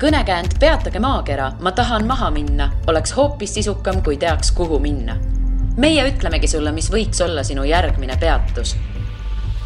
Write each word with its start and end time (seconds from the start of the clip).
kõnekäänd 0.00 0.58
Peatage 0.60 1.00
maakera, 1.00 1.52
ma 1.60 1.72
tahan 1.72 2.06
maha 2.06 2.30
minna, 2.30 2.68
oleks 2.86 3.14
hoopis 3.16 3.54
sisukam, 3.54 4.02
kui 4.02 4.16
teaks, 4.16 4.52
kuhu 4.52 4.78
minna. 4.78 5.16
meie 5.76 6.04
ütlemegi 6.10 6.48
sulle, 6.48 6.72
mis 6.72 6.90
võiks 6.92 7.20
olla 7.24 7.42
sinu 7.42 7.64
järgmine 7.64 8.16
peatus 8.20 8.76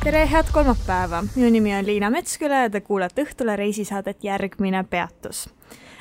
tere, 0.05 0.27
head 0.31 0.51
kolmapäeva, 0.53 1.23
minu 1.37 1.51
nimi 1.51 1.75
on 1.75 1.87
Liina 1.87 2.11
Metsküla 2.11 2.63
ja 2.65 2.71
te 2.71 2.81
kuulate 2.81 3.23
Õhtule 3.23 3.57
reisisaadet 3.57 4.25
Järgmine 4.25 4.85
peatus. 4.91 5.49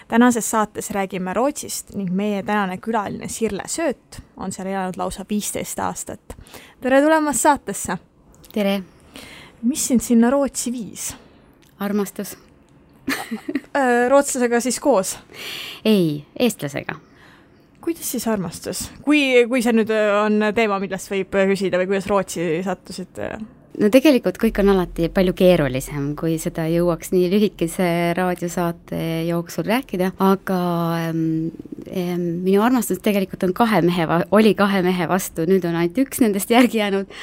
tänases 0.07 0.52
saates 0.52 0.91
räägime 0.91 1.34
Rootsist 1.34 1.96
ning 1.96 2.11
meie 2.11 2.43
tänane 2.43 2.77
külaline 2.77 3.27
Sirle 3.27 3.64
Sööt 3.68 4.21
on 4.38 4.52
seal 4.52 4.68
elanud 4.68 4.98
lausa 4.98 5.25
viisteist 5.30 5.80
aastat. 5.80 6.38
tere 6.82 7.02
tulemast 7.02 7.41
saatesse! 7.41 7.98
tere! 8.52 8.84
mis 9.61 9.88
sind 9.88 10.02
sinna 10.02 10.30
Rootsi 10.30 10.71
viis? 10.71 11.16
armastus 11.80 12.38
rootslasega 14.13 14.63
siis 14.63 14.79
koos? 14.83 15.17
ei, 15.86 16.25
eestlasega 16.39 17.00
kuidas 17.89 18.11
siis 18.11 18.27
armastus, 18.27 18.83
kui, 19.01 19.45
kui 19.50 19.63
see 19.65 19.73
nüüd 19.73 19.91
on 19.93 20.43
teema, 20.55 20.79
millest 20.81 21.09
võib 21.09 21.33
küsida 21.53 21.79
või 21.79 21.93
kuidas 21.93 22.09
Rootsi 22.11 22.59
sattusite? 22.65 23.31
no 23.79 23.89
tegelikult 23.93 24.37
kõik 24.41 24.59
on 24.61 24.73
alati 24.73 25.07
palju 25.14 25.33
keerulisem, 25.37 26.11
kui 26.19 26.36
seda 26.41 26.67
jõuaks 26.69 27.14
nii 27.14 27.29
lühikese 27.31 27.89
raadiosaate 28.17 29.01
jooksul 29.29 29.67
rääkida, 29.69 30.11
aga 30.21 30.59
ähm, 31.00 31.21
ähm, 31.89 32.25
minu 32.45 32.64
armastus 32.66 33.02
tegelikult 33.05 33.47
on 33.47 33.55
kahe 33.58 33.81
mehe, 33.86 34.08
oli 34.36 34.53
kahe 34.59 34.83
mehe 34.86 35.08
vastu, 35.09 35.47
nüüd 35.50 35.66
on 35.69 35.80
ainult 35.80 36.02
üks 36.03 36.22
nendest 36.23 36.52
järgi 36.52 36.83
jäänud, 36.83 37.19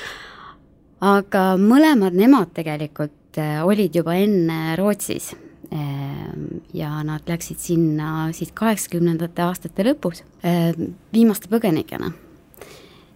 aga 1.04 1.48
mõlemad 1.60 2.16
nemad 2.16 2.54
tegelikult 2.56 3.42
äh, 3.42 3.60
olid 3.66 3.98
juba 4.00 4.16
enne 4.16 4.78
Rootsis 4.80 5.34
ja 5.66 6.90
nad 7.02 7.26
läksid 7.26 7.58
sinna 7.58 8.30
siis 8.36 8.52
kaheksakümnendate 8.54 9.42
aastate 9.42 9.86
lõpus 9.88 10.22
äh, 10.46 10.70
viimaste 11.12 11.50
põgenikena 11.50 12.12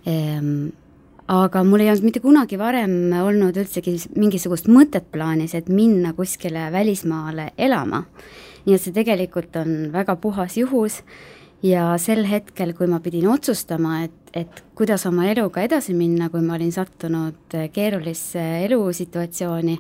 ähm, 0.09 0.71
aga 1.31 1.63
mul 1.65 1.85
ei 1.85 1.91
olnud 1.93 2.09
mitte 2.09 2.23
kunagi 2.23 2.59
varem 2.59 3.13
olnud 3.23 3.59
üldsegi 3.63 3.95
mingisugust 4.19 4.67
mõtet 4.71 5.07
plaanis, 5.15 5.55
et 5.55 5.69
minna 5.71 6.13
kuskile 6.17 6.69
välismaale 6.75 7.53
elama. 7.59 8.05
nii 8.67 8.75
et 8.77 8.83
see 8.83 8.93
tegelikult 8.93 9.55
on 9.57 9.93
väga 9.93 10.17
puhas 10.21 10.57
juhus 10.59 11.01
ja 11.63 11.95
sel 11.99 12.25
hetkel, 12.29 12.75
kui 12.77 12.89
ma 12.91 13.01
pidin 13.01 13.29
otsustama, 13.31 14.03
et, 14.05 14.33
et 14.35 14.63
kuidas 14.75 15.07
oma 15.07 15.29
eluga 15.31 15.63
edasi 15.63 15.95
minna, 15.95 16.29
kui 16.29 16.43
ma 16.45 16.57
olin 16.59 16.73
sattunud 16.73 17.57
keerulisse 17.73 18.43
elusituatsiooni, 18.67 19.79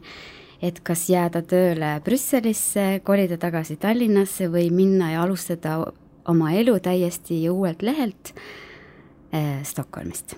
et 0.63 0.83
kas 0.85 1.07
jääda 1.09 1.43
tööle 1.43 1.95
Brüsselisse, 2.05 3.01
kolida 3.05 3.39
tagasi 3.41 3.79
Tallinnasse 3.81 4.51
või 4.53 4.69
minna 4.75 5.15
ja 5.15 5.25
alustada 5.25 5.79
oma 6.29 6.53
elu 6.53 6.77
täiesti 6.85 7.43
uuelt 7.51 7.83
lehelt 7.83 8.35
eh, 9.33 9.61
Stockholmist 9.65 10.37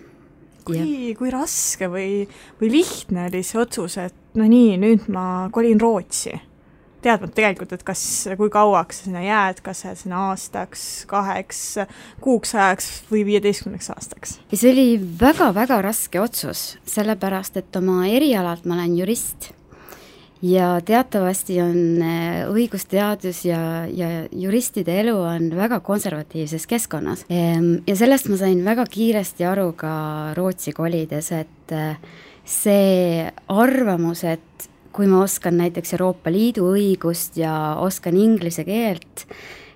kui, 0.67 1.13
kui 1.19 1.31
raske 1.33 1.89
või, 1.91 2.23
või 2.61 2.73
lihtne 2.73 3.27
oli 3.29 3.43
see 3.47 3.61
otsus, 3.63 3.99
et 3.99 4.39
no 4.39 4.47
nii, 4.49 4.79
nüüd 4.83 5.13
ma 5.13 5.51
kolin 5.55 5.81
Rootsi? 5.83 6.39
teadmata 7.03 7.35
tegelikult, 7.35 7.73
et 7.75 7.81
kas, 7.83 8.01
kui 8.39 8.51
kauaks 8.55 9.01
sa 9.01 9.09
sinna 9.09 9.25
jääd, 9.25 9.59
kas 9.67 9.81
sa 9.83 9.89
jääd 9.89 9.99
sinna 10.05 10.21
aastaks, 10.29 10.83
kaheks, 11.11 11.63
kuuks 12.23 12.55
ajaks 12.55 12.91
või 13.09 13.25
viieteistkümneks 13.27 13.91
aastaks? 13.97 14.37
ja 14.53 14.61
see 14.61 14.71
oli 14.71 14.87
väga-väga 15.21 15.81
raske 15.83 16.23
otsus, 16.23 16.77
sellepärast 16.87 17.59
et 17.59 17.81
oma 17.81 18.05
erialalt 18.07 18.69
ma 18.71 18.79
olen 18.79 18.95
jurist 19.01 19.51
ja 20.43 20.81
teatavasti 20.85 21.61
on 21.63 22.03
äh, 22.03 22.43
õigusteadus 22.51 23.45
ja, 23.47 23.61
ja 23.87 24.11
juristide 24.31 24.99
elu 25.05 25.15
on 25.17 25.49
väga 25.57 25.81
konservatiivses 25.85 26.67
keskkonnas. 26.71 27.25
Ehm, 27.31 27.77
ja 27.87 27.97
sellest 27.99 28.29
ma 28.33 28.39
sain 28.41 28.65
väga 28.67 28.87
kiiresti 28.91 29.47
aru 29.47 29.71
ka 29.79 29.95
Rootsi 30.39 30.75
kolides, 30.77 31.31
et 31.37 31.77
äh, 31.77 31.97
see 32.45 33.29
arvamus, 33.55 34.25
et 34.27 34.69
kui 34.93 35.09
ma 35.09 35.23
oskan 35.25 35.57
näiteks 35.63 35.95
Euroopa 35.97 36.33
Liidu 36.33 36.67
õigust 36.75 37.39
ja 37.41 37.79
oskan 37.81 38.19
inglise 38.19 38.67
keelt, 38.67 39.27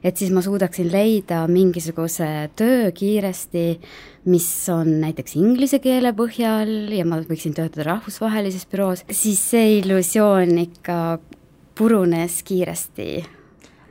et 0.06 0.16
siis 0.16 0.30
ma 0.30 0.42
suudaksin 0.44 0.88
leida 0.92 1.42
mingisuguse 1.50 2.28
töö 2.56 2.90
kiiresti, 2.94 3.64
mis 4.30 4.48
on 4.70 4.92
näiteks 5.02 5.34
inglise 5.40 5.80
keele 5.82 6.12
põhjal 6.16 6.92
ja 6.94 7.06
ma 7.08 7.18
võiksin 7.26 7.56
töötada 7.56 7.88
rahvusvahelises 7.90 8.68
büroos, 8.70 9.02
siis 9.10 9.42
see 9.50 9.80
illusioon 9.80 10.54
ikka 10.62 11.18
purunes 11.76 12.42
kiiresti. 12.46 13.24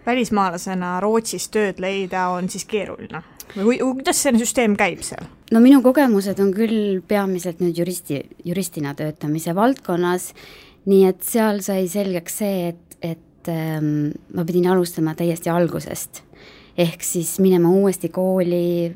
välismaalasena 0.06 1.00
Rootsis 1.00 1.50
tööd 1.50 1.80
leida 1.84 2.30
on 2.30 2.50
siis 2.50 2.66
keeruline? 2.66 3.24
või 3.56 3.78
kuidas 3.80 4.24
see 4.24 4.38
süsteem 4.40 4.76
käib 4.80 5.04
seal? 5.04 5.28
no 5.52 5.60
minu 5.60 5.82
kogemused 5.84 6.40
on 6.40 6.54
küll 6.56 7.02
peamiselt 7.08 7.60
nüüd 7.60 7.78
juristi, 7.78 8.24
juristina 8.46 8.96
töötamise 8.96 9.56
valdkonnas, 9.56 10.32
nii 10.86 11.06
et 11.12 11.24
seal 11.24 11.62
sai 11.66 11.88
selgeks 11.92 12.40
see, 12.42 12.68
et, 12.72 12.98
et 13.02 13.35
et 13.46 13.54
ähm, 13.54 14.12
ma 14.34 14.46
pidin 14.46 14.68
alustama 14.72 15.16
täiesti 15.16 15.50
algusest. 15.50 16.24
ehk 16.78 17.04
siis 17.04 17.38
minema 17.40 17.70
uuesti 17.70 18.10
kooli, 18.10 18.92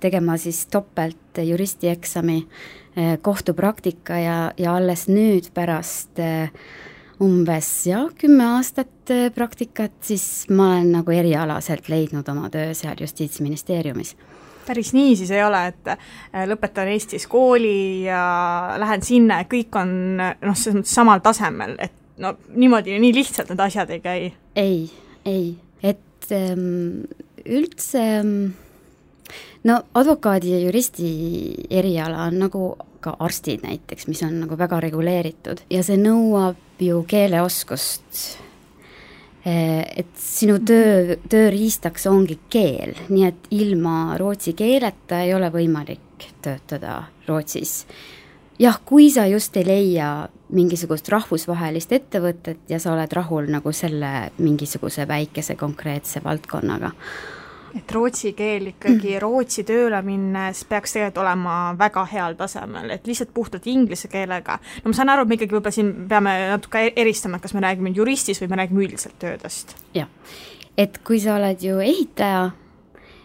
tegema 0.00 0.36
siis 0.40 0.66
topelt 0.66 1.36
juristieksami, 1.36 2.46
äh, 2.96 3.18
kohtupraktika 3.22 4.18
ja, 4.18 4.52
ja 4.56 4.76
alles 4.76 5.08
nüüd 5.08 5.50
pärast 5.54 6.18
äh, 6.18 6.48
umbes 7.20 7.68
jah, 7.86 8.08
kümme 8.16 8.46
aastat 8.56 9.10
äh, 9.10 9.28
praktikat, 9.34 9.92
siis 10.00 10.46
ma 10.48 10.76
olen 10.76 10.92
nagu 10.96 11.12
erialaselt 11.12 11.88
leidnud 11.92 12.28
oma 12.28 12.48
töö 12.50 12.74
seal 12.74 12.96
Justiitsministeeriumis 13.00 14.16
päris 14.70 14.92
nii 14.94 15.16
siis 15.18 15.30
ei 15.34 15.40
ole, 15.42 15.58
et 15.72 15.88
lõpetan 16.46 16.86
Eestis 16.92 17.24
kooli 17.26 18.04
ja 18.04 18.20
lähen 18.78 19.02
sinna 19.02 19.40
ja 19.40 19.48
kõik 19.50 19.74
on 19.74 19.90
noh, 20.20 20.54
selles 20.54 20.76
mõttes 20.76 20.92
samal 20.94 21.22
tasemel, 21.24 21.74
et 21.82 21.96
no 22.20 22.34
niimoodi, 22.54 22.98
nii 23.00 23.14
lihtsalt 23.16 23.52
need 23.52 23.62
asjad 23.64 23.90
ei 23.94 24.00
käi. 24.04 24.32
ei, 24.56 24.90
ei, 25.24 25.54
et 25.82 26.32
ähm, 26.34 27.06
üldse 27.44 28.02
ähm, 28.20 28.34
no 29.64 29.80
advokaadi 29.94 30.54
ja 30.54 30.60
juristi 30.66 31.10
eriala 31.70 32.28
on 32.28 32.38
nagu 32.44 32.66
ka 33.00 33.16
arstid 33.24 33.64
näiteks, 33.64 34.08
mis 34.10 34.22
on 34.26 34.42
nagu 34.42 34.58
väga 34.58 34.80
reguleeritud 34.84 35.64
ja 35.72 35.82
see 35.86 35.96
nõuab 36.00 36.80
ju 36.84 37.02
keeleoskust. 37.08 38.22
Äh, 39.40 39.86
et 39.96 40.12
sinu 40.20 40.58
töö, 40.68 41.16
tööriistaks 41.32 42.04
ongi 42.10 42.36
keel, 42.52 42.92
nii 43.08 43.28
et 43.28 43.52
ilma 43.56 44.18
rootsi 44.20 44.52
keeleta 44.52 45.22
ei 45.24 45.32
ole 45.34 45.48
võimalik 45.54 46.28
töötada 46.44 47.06
Rootsis 47.24 47.78
jah, 48.60 48.80
kui 48.84 49.08
sa 49.12 49.26
just 49.30 49.56
ei 49.56 49.66
leia 49.66 50.10
mingisugust 50.52 51.08
rahvusvahelist 51.08 51.92
ettevõtet 51.92 52.70
ja 52.70 52.78
sa 52.82 52.94
oled 52.94 53.12
rahul 53.12 53.50
nagu 53.50 53.72
selle 53.76 54.30
mingisuguse 54.38 55.06
väikese 55.08 55.56
konkreetse 55.56 56.22
valdkonnaga. 56.24 56.90
et 57.76 57.92
rootsi 57.92 58.32
keel 58.34 58.66
ikkagi 58.72 59.12
mm., 59.12 59.20
Rootsi 59.22 59.62
tööle 59.62 60.00
minnes 60.02 60.64
peaks 60.64 60.96
tegelikult 60.96 61.20
olema 61.22 61.74
väga 61.78 62.04
heal 62.12 62.34
tasemel, 62.34 62.90
et 62.90 63.06
lihtsalt 63.06 63.30
puhtalt 63.34 63.66
inglise 63.70 64.08
keelega, 64.10 64.58
no 64.82 64.90
ma 64.90 64.96
saan 64.96 65.12
aru, 65.12 65.22
et 65.22 65.28
me 65.28 65.38
ikkagi 65.38 65.54
võib-olla 65.54 65.74
siin 65.74 65.92
peame 66.10 66.32
natuke 66.50 66.82
e-, 66.88 66.94
eristama, 66.96 67.38
et 67.38 67.46
kas 67.46 67.54
me 67.54 67.62
räägime 67.62 67.94
juristist 67.94 68.42
või 68.42 68.50
me 68.50 68.58
räägime 68.62 68.82
üldiselt 68.86 69.14
töödest. 69.22 69.76
jah, 69.94 70.10
et 70.76 70.98
kui 71.06 71.22
sa 71.22 71.36
oled 71.38 71.62
ju 71.62 71.78
ehitaja, 71.78 72.50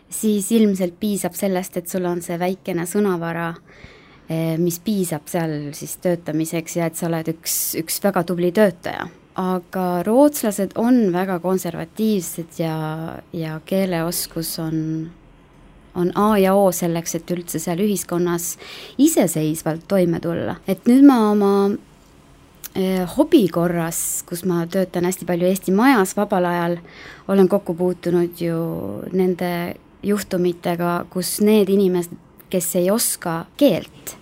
siis 0.10 0.52
ilmselt 0.54 1.00
piisab 1.00 1.34
sellest, 1.34 1.82
et 1.82 1.90
sul 1.90 2.06
on 2.06 2.22
see 2.22 2.38
väikene 2.40 2.86
sõnavara 2.86 3.56
Eh, 3.56 3.95
mis 4.58 4.80
piisab 4.82 5.28
seal 5.30 5.52
siis 5.78 5.98
töötamiseks 6.02 6.80
ja 6.80 6.90
et 6.90 6.98
sa 6.98 7.06
oled 7.10 7.30
üks, 7.36 7.76
üks 7.78 8.00
väga 8.02 8.24
tubli 8.26 8.52
töötaja. 8.56 9.08
aga 9.36 10.04
rootslased 10.08 10.78
on 10.80 11.12
väga 11.14 11.40
konservatiivsed 11.44 12.56
ja, 12.58 13.20
ja 13.34 13.60
keeleoskus 13.66 14.54
on, 14.64 15.12
on 15.96 16.12
A 16.16 16.38
ja 16.40 16.56
O 16.56 16.72
selleks, 16.72 17.16
et 17.16 17.32
üldse 17.32 17.60
seal 17.60 17.84
ühiskonnas 17.84 18.56
iseseisvalt 18.98 19.88
toime 19.88 20.20
tulla. 20.20 20.56
et 20.68 20.88
nüüd 20.90 21.06
ma 21.06 21.20
oma 21.32 21.54
eh, 22.76 23.06
hobi 23.18 23.48
korras, 23.48 24.24
kus 24.26 24.46
ma 24.46 24.66
töötan 24.66 25.06
hästi 25.06 25.26
palju 25.26 25.52
Eesti 25.52 25.72
Majas 25.76 26.18
vabal 26.18 26.50
ajal, 26.50 26.78
olen 27.28 27.48
kokku 27.48 27.76
puutunud 27.76 28.42
ju 28.42 28.58
nende 29.14 29.76
juhtumitega, 30.06 31.06
kus 31.10 31.40
need 31.42 31.70
inimesed, 31.70 32.25
kes 32.56 32.76
ei 32.80 32.92
oska 32.92 33.46
keelt, 33.60 34.16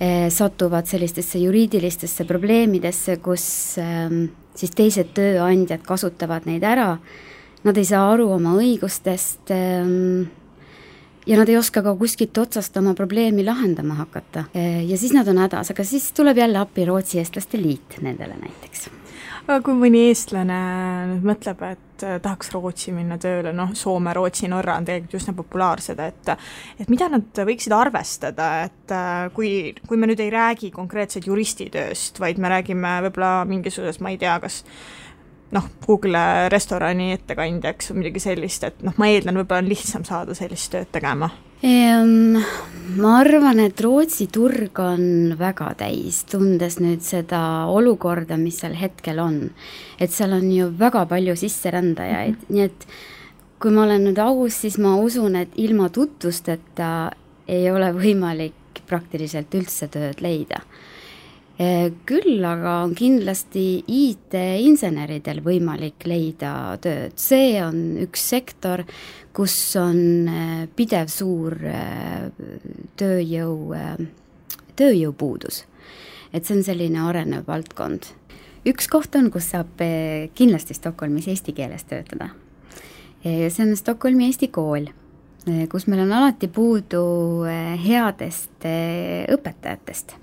eh, 0.00 0.26
satuvad 0.32 0.88
sellistesse 0.90 1.38
juriidilistesse 1.38 2.26
probleemidesse, 2.26 3.20
kus 3.22 3.46
ehm, 3.82 4.26
siis 4.56 4.74
teised 4.74 5.14
tööandjad 5.16 5.84
kasutavad 5.86 6.48
neid 6.48 6.66
ära, 6.66 6.96
nad 7.66 7.78
ei 7.78 7.86
saa 7.86 8.10
aru 8.12 8.28
oma 8.36 8.56
õigustest 8.58 9.54
ehm, 9.54 10.26
ja 11.26 11.38
nad 11.38 11.50
ei 11.50 11.58
oska 11.58 11.82
ka 11.82 11.94
kuskilt 11.98 12.38
otsast 12.38 12.76
oma 12.78 12.94
probleemi 12.98 13.46
lahendama 13.46 14.00
hakata. 14.02 14.46
Eh, 14.54 14.82
ja 14.90 14.98
siis 14.98 15.14
nad 15.14 15.28
on 15.30 15.42
hädas, 15.42 15.70
aga 15.74 15.86
siis 15.86 16.10
tuleb 16.16 16.42
jälle 16.42 16.62
appi 16.62 16.86
Rootsi 16.86 17.22
Eestlaste 17.22 17.62
Liit 17.62 18.00
nendele 18.02 18.38
näiteks 18.42 18.90
aga 19.46 19.62
kui 19.64 19.76
mõni 19.78 20.02
eestlane 20.08 20.56
nüüd 21.12 21.26
mõtleb, 21.26 21.62
et 21.68 22.04
äh, 22.06 22.18
tahaks 22.22 22.50
Rootsi 22.54 22.92
minna 22.94 23.18
tööle, 23.22 23.52
noh, 23.56 23.72
Soome, 23.78 24.12
Rootsi, 24.16 24.50
Norra 24.50 24.76
on 24.80 24.88
tegelikult 24.88 25.20
üsna 25.20 25.34
populaarsed, 25.38 26.02
et 26.02 26.32
et 26.82 26.90
mida 26.92 27.08
nad 27.12 27.42
võiksid 27.48 27.74
arvestada, 27.76 28.50
et 28.66 28.94
äh, 28.94 29.30
kui, 29.36 29.50
kui 29.86 30.00
me 30.00 30.10
nüüd 30.10 30.22
ei 30.24 30.32
räägi 30.34 30.72
konkreetselt 30.74 31.30
juristitööst, 31.30 32.20
vaid 32.22 32.42
me 32.42 32.52
räägime 32.56 32.98
võib-olla 33.06 33.32
mingisugusest, 33.48 34.02
ma 34.02 34.14
ei 34.14 34.20
tea, 34.20 34.36
kas 34.42 34.62
noh, 35.54 35.70
Google 35.86 36.50
restorani 36.52 37.12
ettekandjaks 37.14 37.92
või 37.92 38.02
midagi 38.02 38.26
sellist, 38.26 38.66
et 38.66 38.86
noh, 38.86 38.98
ma 38.98 39.12
eeldan, 39.12 39.38
võib-olla 39.42 39.62
on 39.62 39.70
lihtsam 39.70 40.06
saada 40.08 40.34
sellist 40.34 40.74
tööd 40.74 40.90
tegema 40.94 41.30
ehm,? 41.66 42.40
Ma 42.96 43.16
arvan, 43.18 43.58
et 43.60 43.80
Rootsi 43.82 44.28
turg 44.32 44.78
on 44.78 45.34
väga 45.36 45.72
täis, 45.80 46.20
tundes 46.30 46.78
nüüd 46.78 47.02
seda 47.02 47.66
olukorda, 47.68 48.38
mis 48.38 48.60
seal 48.62 48.76
hetkel 48.78 49.18
on. 49.18 49.50
et 49.98 50.12
seal 50.14 50.32
on 50.32 50.46
ju 50.52 50.70
väga 50.78 51.02
palju 51.10 51.34
sisserändajaid 51.36 52.36
mm, 52.36 52.40
-hmm. 52.40 52.54
nii 52.54 52.62
et 52.62 52.86
kui 53.58 53.70
ma 53.70 53.82
olen 53.82 54.04
nüüd 54.04 54.18
aus, 54.22 54.60
siis 54.60 54.78
ma 54.78 54.96
usun, 54.96 55.36
et 55.36 55.48
ilma 55.56 55.88
tutvusteta 55.88 57.10
ei 57.48 57.70
ole 57.70 57.92
võimalik 57.92 58.82
praktiliselt 58.86 59.54
üldse 59.54 59.88
tööd 59.88 60.20
leida 60.20 60.60
küll 61.56 62.44
aga 62.44 62.72
on 62.84 62.92
kindlasti 62.96 63.80
IT-inseneridel 63.88 65.40
võimalik 65.44 66.04
leida 66.04 66.76
tööd, 66.84 67.14
see 67.16 67.54
on 67.64 67.96
üks 68.02 68.26
sektor, 68.28 68.82
kus 69.36 69.54
on 69.80 70.28
eh, 70.28 70.66
pidev 70.76 71.08
suur 71.12 71.56
eh, 71.64 72.28
tööjõu, 73.00 73.72
tööjõupuudus. 74.76 75.64
et 76.32 76.44
see 76.44 76.58
on 76.58 76.62
selline 76.66 77.00
arenev 77.00 77.48
valdkond. 77.48 78.10
üks 78.68 78.88
koht 78.92 79.16
on, 79.16 79.30
kus 79.30 79.48
saab 79.54 79.80
kindlasti 80.34 80.74
Stockholmis 80.74 81.28
eesti 81.28 81.56
keeles 81.56 81.84
töötada. 81.84 82.30
see 83.24 83.64
on 83.64 83.76
Stockholmi 83.76 84.26
Eesti 84.26 84.48
Kool, 84.48 84.92
kus 85.70 85.86
meil 85.86 86.04
on 86.04 86.12
alati 86.12 86.48
puudu 86.48 87.46
headest 87.80 88.60
õpetajatest 89.32 90.18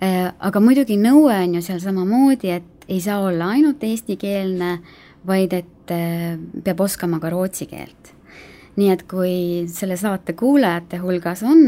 aga 0.00 0.60
muidugi 0.60 0.96
nõue 1.00 1.34
on 1.36 1.54
ju 1.58 1.62
seal 1.64 1.80
samamoodi, 1.82 2.50
et 2.50 2.88
ei 2.88 3.00
saa 3.00 3.20
olla 3.24 3.52
ainult 3.54 3.82
eestikeelne, 3.84 4.78
vaid 5.26 5.54
et 5.56 5.92
äh, 5.92 6.34
peab 6.64 6.82
oskama 6.84 7.20
ka 7.20 7.32
rootsi 7.32 7.68
keelt. 7.70 8.12
nii 8.74 8.88
et 8.90 9.04
kui 9.06 9.34
selle 9.70 9.94
saate 9.94 10.32
kuulajate 10.34 10.98
hulgas 10.98 11.44
on 11.46 11.60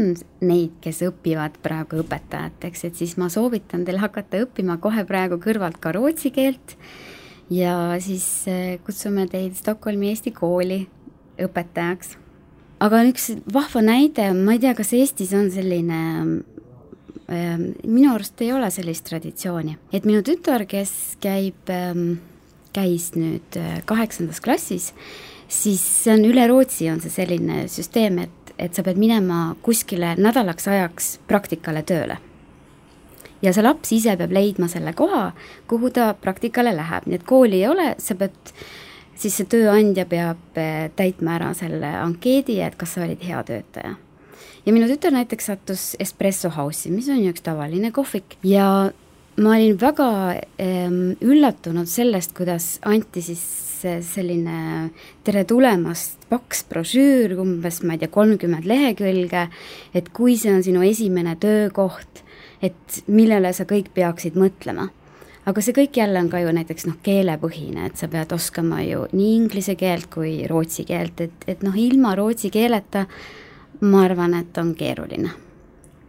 neid, 0.43 0.73
kes 0.83 0.99
õpivad 1.07 1.55
praegu 1.63 2.01
õpetajateks, 2.01 2.83
et 2.83 2.99
siis 2.99 3.13
ma 3.15 3.29
soovitan 3.31 3.85
teil 3.87 4.01
hakata 4.01 4.41
õppima 4.43 4.75
kohe 4.83 5.05
praegu 5.07 5.37
kõrvalt 5.39 5.79
ka 5.79 5.93
rootsi 5.95 6.33
keelt 6.35 6.75
ja 7.49 7.95
siis 8.03 8.27
äh, 8.51 8.75
kutsume 8.83 9.23
teid 9.31 9.55
Stockholmi 9.55 10.11
Eesti 10.11 10.35
Kooli 10.35 10.81
õpetajaks. 11.39 12.17
aga 12.83 13.01
üks 13.07 13.31
vahva 13.53 13.81
näide, 13.81 14.27
ma 14.35 14.57
ei 14.57 14.61
tea, 14.61 14.75
kas 14.75 14.91
Eestis 14.93 15.31
on 15.33 15.47
selline 15.53 16.01
minu 17.27 18.13
arust 18.13 18.41
ei 18.41 18.53
ole 18.55 18.69
sellist 18.71 19.07
traditsiooni, 19.09 19.75
et 19.91 20.05
minu 20.07 20.21
tütar, 20.23 20.63
kes 20.69 21.17
käib, 21.23 21.59
ehm, 21.67 22.13
käis 22.75 23.11
nüüd 23.17 23.57
äh, 23.59 23.81
kaheksandas 23.85 24.39
klassis, 24.43 24.93
siis 25.47 25.83
see 26.03 26.13
on 26.15 26.23
üle 26.27 26.47
Rootsi 26.47 26.87
on 26.91 27.01
see 27.03 27.11
selline 27.11 27.65
süsteem, 27.71 28.21
et, 28.23 28.53
et 28.57 28.73
sa 28.75 28.85
pead 28.85 28.99
minema 29.01 29.57
kuskile 29.65 30.15
nädalaks 30.19 30.69
ajaks 30.71 31.17
praktikale 31.27 31.83
tööle. 31.87 32.19
ja 33.41 33.51
see 33.53 33.61
laps 33.61 33.91
ise 33.93 34.15
peab 34.17 34.31
leidma 34.33 34.71
selle 34.71 34.95
koha, 34.97 35.31
kuhu 35.69 35.91
ta 35.93 36.13
praktikale 36.17 36.71
läheb, 36.73 37.05
nii 37.05 37.19
et 37.19 37.27
kooli 37.27 37.61
ei 37.61 37.67
ole, 37.69 37.91
sa 38.01 38.15
pead 38.15 38.55
siis 39.19 39.35
see 39.35 39.51
tööandja 39.51 40.07
peab 40.09 40.57
äh, 40.57 40.89
täitma 40.95 41.35
ära 41.37 41.53
selle 41.57 41.91
ankeedi, 41.99 42.61
et 42.63 42.79
kas 42.79 42.95
sa 42.95 43.03
olid 43.03 43.23
hea 43.27 43.43
töötaja 43.43 43.97
ja 44.67 44.73
minu 44.75 44.89
tütar 44.89 45.15
näiteks 45.15 45.47
sattus 45.47 45.83
Espresso 46.03 46.51
House'i, 46.51 46.91
mis 46.91 47.07
on 47.09 47.21
ju 47.23 47.31
üks 47.31 47.45
tavaline 47.45 47.93
kohvik. 47.95 48.35
Ja 48.43 48.91
ma 49.39 49.53
olin 49.55 49.77
väga 49.79 50.09
ähm, 50.59 51.15
üllatunud 51.23 51.87
sellest, 51.87 52.35
kuidas 52.37 52.75
anti 52.85 53.23
siis 53.23 53.45
selline 53.77 54.89
tere 55.23 55.43
tulemast 55.47 56.25
paks 56.31 56.63
brošüür, 56.67 57.37
umbes 57.39 57.83
ma 57.85 57.95
ei 57.95 58.01
tea, 58.01 58.11
kolmkümmend 58.11 58.65
lehekülge, 58.67 59.47
et 59.95 60.09
kui 60.17 60.35
see 60.39 60.51
on 60.51 60.65
sinu 60.65 60.81
esimene 60.83 61.37
töökoht, 61.39 62.23
et 62.59 63.01
millele 63.07 63.53
sa 63.53 63.67
kõik 63.69 63.93
peaksid 63.95 64.35
mõtlema. 64.35 64.89
Aga 65.47 65.63
see 65.63 65.77
kõik 65.77 65.95
jälle 65.95 66.19
on 66.19 66.27
ka 66.27 66.41
ju 66.41 66.51
näiteks 66.51 66.89
noh, 66.89 66.97
keelepõhine, 67.05 67.85
et 67.87 68.01
sa 68.01 68.09
pead 68.11 68.33
oskama 68.35 68.81
ju 68.83 69.05
nii 69.13 69.35
inglise 69.37 69.77
keelt 69.79 70.09
kui 70.11 70.41
rootsi 70.49 70.83
keelt, 70.89 71.21
et, 71.23 71.45
et 71.47 71.61
noh, 71.63 71.77
ilma 71.77 72.17
rootsi 72.19 72.51
keeleta 72.51 73.05
ma 73.81 74.05
arvan, 74.05 74.33
et 74.39 74.57
on 74.57 74.73
keeruline. 74.75 75.33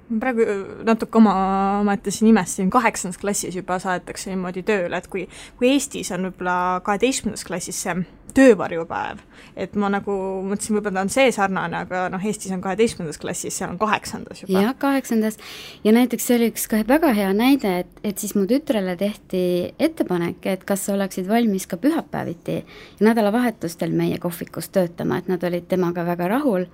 Praegu 0.09 0.45
äh, 0.45 0.61
natuke 0.89 1.19
oma, 1.21 1.35
omaette 1.83 2.13
siin 2.15 2.31
imestasin, 2.31 2.71
kaheksandas 2.73 3.21
klassis 3.21 3.57
juba 3.57 3.77
saadetakse 3.83 4.31
niimoodi 4.33 4.63
tööle, 4.65 4.97
et 4.97 5.09
kui, 5.13 5.27
kui 5.61 5.75
Eestis 5.75 6.09
on 6.17 6.31
võib-olla 6.31 6.81
kaheteistkümnendas 6.87 7.45
klassis 7.45 7.83
see 7.85 7.99
töövarjupäev, 8.37 9.21
et 9.59 9.75
ma 9.79 9.91
nagu 9.93 10.15
mõtlesin, 10.47 10.77
võib-olla 10.77 11.01
ta 11.01 11.05
on 11.07 11.13
see 11.13 11.33
sarnane, 11.35 11.83
aga 11.85 12.07
noh, 12.13 12.25
Eestis 12.25 12.53
on 12.55 12.63
kaheteistkümnendas 12.65 13.21
klassis, 13.21 13.57
seal 13.59 13.73
on 13.73 13.81
kaheksandas 13.81 14.43
juba. 14.45 14.63
jah, 14.63 14.73
kaheksandas. 14.81 15.37
Ja 15.85 15.93
näiteks 15.97 16.29
see 16.29 16.39
oli 16.39 16.51
üks 16.53 16.65
ka 16.71 16.81
väga 16.89 17.13
hea 17.17 17.33
näide, 17.37 17.75
et, 17.85 18.01
et 18.13 18.23
siis 18.23 18.33
mu 18.39 18.47
tütrele 18.49 18.97
tehti 19.01 19.43
ettepanek, 19.77 20.41
et 20.55 20.65
kas 20.69 20.87
oleksid 20.93 21.29
valmis 21.29 21.69
ka 21.69 21.81
pühapäeviti 21.81 22.63
ja 22.63 23.11
nädalavahetustel 23.11 23.93
meie 23.97 24.17
kohvikus 24.23 24.73
töötama, 24.73 25.21
et 25.21 25.29
nad 25.29 25.45
olid 25.45 25.69
temaga 25.69 26.07
väga 26.09 26.33
rahul 26.37 26.69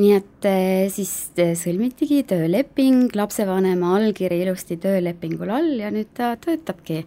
nii 0.00 0.12
et 0.16 0.48
eh, 0.48 0.86
siis 0.92 1.12
eh, 1.42 1.52
sõlmitigi 1.58 2.22
tööleping, 2.28 3.12
lapsevanema 3.16 3.92
allkiri 3.98 4.40
ilusti 4.44 4.78
töölepingul 4.80 5.52
all 5.52 5.74
ja 5.82 5.92
nüüd 5.92 6.14
ta 6.16 6.32
töötabki 6.40 7.02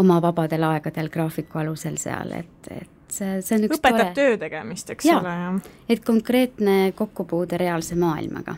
oma 0.00 0.20
vabadel 0.24 0.64
aegadel 0.70 1.12
graafiku 1.12 1.60
alusel 1.62 1.98
seal, 2.00 2.32
et, 2.40 2.72
et 2.72 3.12
see, 3.12 3.38
see 3.44 3.58
on 3.58 3.68
üks 3.68 3.78
õpetab 3.78 4.00
tore... 4.00 4.16
töö 4.16 4.40
tegemist, 4.40 4.94
eks 4.94 5.08
ja, 5.10 5.20
ole, 5.20 5.38
jah. 5.44 5.72
et 5.92 6.04
konkreetne 6.06 6.76
kokkupuude 6.96 7.60
reaalse 7.60 7.98
maailmaga 8.00 8.56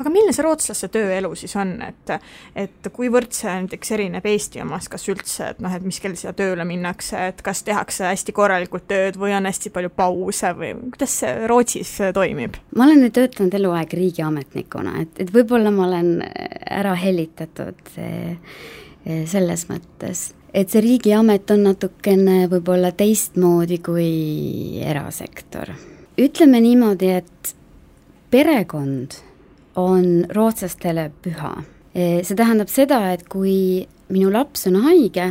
aga 0.00 0.12
milline 0.12 0.34
see 0.34 0.44
rootslaste 0.44 0.90
tööelu 0.92 1.32
siis 1.38 1.54
on, 1.60 1.74
et 1.84 2.14
et 2.58 2.88
kuivõrd 2.94 3.32
see 3.36 3.52
näiteks 3.64 3.94
erineb 3.96 4.26
Eesti 4.26 4.62
omast, 4.64 4.90
kas 4.92 5.06
üldse, 5.12 5.52
et 5.54 5.62
noh, 5.62 5.74
et 5.76 5.84
mis 5.86 6.00
kell 6.02 6.16
siia 6.18 6.32
tööle 6.36 6.64
minnakse, 6.68 7.20
et 7.30 7.44
kas 7.46 7.62
tehakse 7.66 8.08
hästi 8.08 8.34
korralikult 8.36 8.88
tööd 8.90 9.20
või 9.20 9.34
on 9.36 9.48
hästi 9.48 9.72
palju 9.74 9.92
pause 9.94 10.52
või 10.56 10.74
kuidas 10.88 11.20
see 11.22 11.46
Rootsis 11.50 11.94
toimib? 12.16 12.58
ma 12.76 12.88
olen 12.88 13.04
nüüd 13.04 13.16
töötanud 13.16 13.56
eluaeg 13.60 13.94
riigiametnikuna, 14.00 14.98
et, 15.04 15.14
et 15.24 15.32
võib-olla 15.34 15.72
ma 15.74 15.86
olen 15.88 16.12
ära 16.24 16.96
hellitatud 16.98 17.96
eh, 18.00 18.36
selles 19.30 19.66
mõttes 19.70 20.30
et 20.54 20.70
see 20.72 20.82
riigiamet 20.82 21.50
on 21.54 21.64
natukene 21.68 22.44
võib-olla 22.50 22.90
teistmoodi 22.96 23.78
kui 23.84 24.10
erasektor. 24.82 25.72
ütleme 26.18 26.60
niimoodi, 26.60 27.10
et 27.20 27.54
perekond 28.30 29.14
on 29.78 30.24
rootslastele 30.34 31.10
püha. 31.22 31.54
E, 31.94 32.22
see 32.26 32.38
tähendab 32.38 32.70
seda, 32.70 33.00
et 33.14 33.26
kui 33.30 33.86
minu 34.10 34.30
laps 34.32 34.66
on 34.70 34.80
haige, 34.84 35.26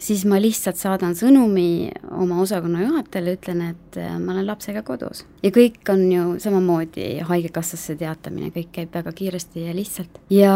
siis 0.00 0.24
ma 0.28 0.40
lihtsalt 0.40 0.78
saadan 0.80 1.14
sõnumi 1.18 1.90
oma 2.16 2.40
osakonna 2.42 2.82
juhatajale, 2.84 3.36
ütlen, 3.38 3.62
et 3.72 3.98
e, 4.00 4.06
ma 4.18 4.34
olen 4.34 4.46
lapsega 4.48 4.82
kodus. 4.86 5.24
ja 5.42 5.50
kõik 5.54 5.92
on 5.92 6.06
ju 6.12 6.36
samamoodi 6.42 7.20
Haigekassasse 7.26 7.96
teatamine, 8.00 8.52
kõik 8.54 8.72
käib 8.78 8.94
väga 8.94 9.12
kiiresti 9.12 9.66
ja 9.66 9.74
lihtsalt. 9.76 10.22
ja 10.30 10.54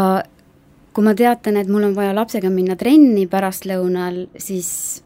kui 0.95 1.03
ma 1.03 1.15
teatan, 1.15 1.59
et 1.59 1.71
mul 1.71 1.89
on 1.89 1.95
vaja 1.95 2.15
lapsega 2.15 2.49
minna 2.49 2.75
trenni 2.79 3.27
pärastlõunal, 3.27 4.25
siis 4.39 5.03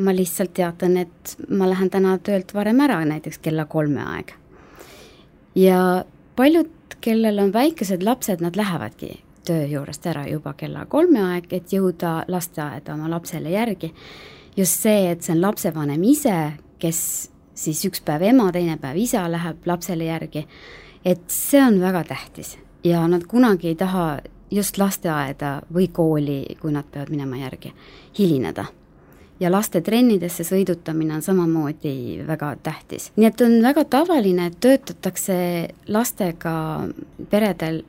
ma 0.00 0.14
lihtsalt 0.16 0.54
teatan, 0.56 0.96
et 0.96 1.36
ma 1.48 1.68
lähen 1.68 1.90
täna 1.92 2.16
töölt 2.24 2.54
varem 2.56 2.80
ära, 2.80 3.02
näiteks 3.04 3.40
kella 3.44 3.66
kolme 3.68 4.04
aeg. 4.04 4.34
ja 5.54 6.04
paljud 6.36 6.79
kellel 7.00 7.38
on 7.38 7.52
väikesed 7.52 8.02
lapsed, 8.02 8.40
nad 8.40 8.56
lähevadki 8.56 9.20
töö 9.46 9.64
juurest 9.64 10.06
ära 10.06 10.26
juba 10.28 10.52
kella 10.58 10.84
kolme 10.86 11.22
aeg, 11.32 11.48
et 11.52 11.72
jõuda 11.72 12.24
lasteaeda 12.28 12.94
oma 12.94 13.10
lapsele 13.10 13.50
järgi. 13.50 13.94
just 14.56 14.82
see, 14.82 15.10
et 15.10 15.22
see 15.22 15.32
on 15.34 15.40
lapsevanem 15.40 16.02
ise, 16.04 16.52
kes 16.78 17.30
siis 17.54 17.84
üks 17.86 18.02
päev 18.04 18.22
ema, 18.22 18.50
teine 18.52 18.76
päev 18.76 18.96
isa 18.96 19.24
läheb 19.30 19.66
lapsele 19.66 20.04
järgi, 20.04 20.46
et 21.04 21.22
see 21.28 21.62
on 21.62 21.80
väga 21.80 22.04
tähtis 22.04 22.58
ja 22.84 23.06
nad 23.08 23.24
kunagi 23.26 23.68
ei 23.68 23.74
taha 23.74 24.18
just 24.50 24.78
lasteaeda 24.78 25.60
või 25.72 25.88
kooli, 25.92 26.56
kui 26.60 26.72
nad 26.72 26.84
peavad 26.90 27.10
minema 27.10 27.36
järgi, 27.36 27.72
hilineda 28.18 28.64
ja 29.40 29.50
laste 29.52 29.80
trennidesse 29.84 30.44
sõidutamine 30.46 31.16
on 31.16 31.22
samamoodi 31.24 31.94
väga 32.26 32.54
tähtis. 32.62 33.10
nii 33.16 33.28
et 33.30 33.40
on 33.40 33.56
väga 33.62 33.84
tavaline, 33.84 34.50
et 34.50 34.60
töötatakse 34.60 35.38
lastega 35.88 36.54
peredel 37.30 37.82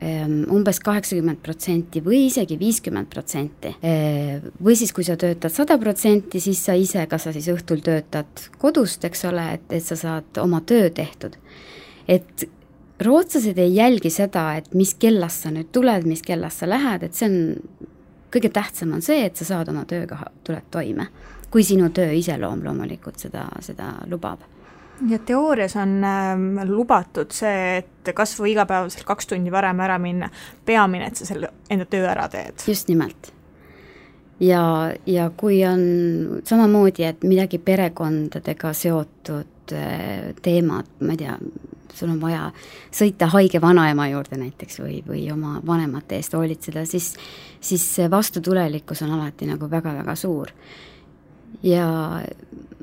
ehm, 0.00 0.38
umbes 0.52 0.80
kaheksakümmend 0.84 1.42
protsenti 1.42 2.02
või 2.04 2.26
isegi 2.28 2.58
viiskümmend 2.58 3.10
protsenti. 3.10 3.74
Või 4.62 4.78
siis, 4.78 4.92
kui 4.92 5.04
sa 5.04 5.16
töötad 5.16 5.54
sada 5.54 5.78
protsenti, 5.78 6.40
siis 6.40 6.64
sa 6.64 6.78
ise, 6.78 7.06
kas 7.10 7.28
sa 7.28 7.34
siis 7.34 7.50
õhtul 7.52 7.82
töötad 7.84 8.48
kodust, 8.62 9.04
eks 9.04 9.24
ole, 9.30 9.52
et, 9.58 9.68
et 9.70 9.84
sa 9.84 9.98
saad 9.98 10.42
oma 10.42 10.62
töö 10.66 10.90
tehtud. 10.90 11.38
et 12.08 12.48
rootslased 13.02 13.58
ei 13.58 13.74
jälgi 13.74 14.10
seda, 14.10 14.44
et 14.58 14.74
mis 14.74 14.94
kellast 14.94 15.46
sa 15.46 15.50
nüüd 15.54 15.70
tuled, 15.74 16.06
mis 16.06 16.22
kellast 16.22 16.62
sa 16.62 16.68
lähed, 16.70 17.06
et 17.06 17.16
see 17.18 17.28
on, 17.28 17.88
kõige 18.32 18.52
tähtsam 18.52 18.94
on 18.96 19.02
see, 19.04 19.26
et 19.26 19.36
sa 19.36 19.44
saad 19.44 19.68
oma 19.72 19.84
tööga, 19.88 20.18
tuled 20.44 20.70
toime. 20.70 21.08
kui 21.52 21.64
sinu 21.64 21.90
töö 21.92 22.12
iseloom 22.16 22.62
loomulikult 22.64 23.18
seda, 23.20 23.44
seda 23.60 23.92
lubab 24.08 24.40
ja 25.08 25.18
teoorias 25.18 25.76
on 25.76 26.04
äh, 26.04 26.68
lubatud 26.68 27.32
see, 27.34 27.82
et 27.82 28.12
kas 28.14 28.34
või 28.38 28.54
igapäevaselt 28.54 29.04
kaks 29.08 29.26
tundi 29.32 29.52
varem 29.52 29.80
ära 29.80 29.98
minna, 29.98 30.30
peamine, 30.64 31.08
et 31.08 31.18
sa 31.18 31.26
selle 31.28 31.52
enda 31.70 31.86
töö 31.90 32.06
ära 32.08 32.28
teed. 32.32 32.62
just 32.66 32.88
nimelt. 32.88 33.32
Ja, 34.42 34.92
ja 35.06 35.30
kui 35.36 35.60
on 35.66 35.82
samamoodi, 36.44 37.06
et 37.06 37.24
midagi 37.26 37.60
perekondadega 37.62 38.72
seotud 38.76 39.74
äh, 39.76 40.32
teemad, 40.42 40.88
ma 41.00 41.14
ei 41.14 41.22
tea, 41.22 41.36
sul 41.92 42.10
on 42.14 42.20
vaja 42.22 42.48
sõita 42.94 43.28
haige 43.34 43.60
vanaema 43.62 44.08
juurde 44.10 44.38
näiteks 44.40 44.80
või, 44.82 45.02
või 45.06 45.26
oma 45.32 45.58
vanemate 45.66 46.18
eest 46.18 46.34
hoolitseda, 46.36 46.86
siis, 46.88 47.12
siis 47.60 47.84
see 47.98 48.08
vastutulelikkus 48.10 49.04
on 49.06 49.14
alati 49.18 49.48
nagu 49.50 49.68
väga-väga 49.70 50.16
suur. 50.16 50.50
ja 51.62 51.86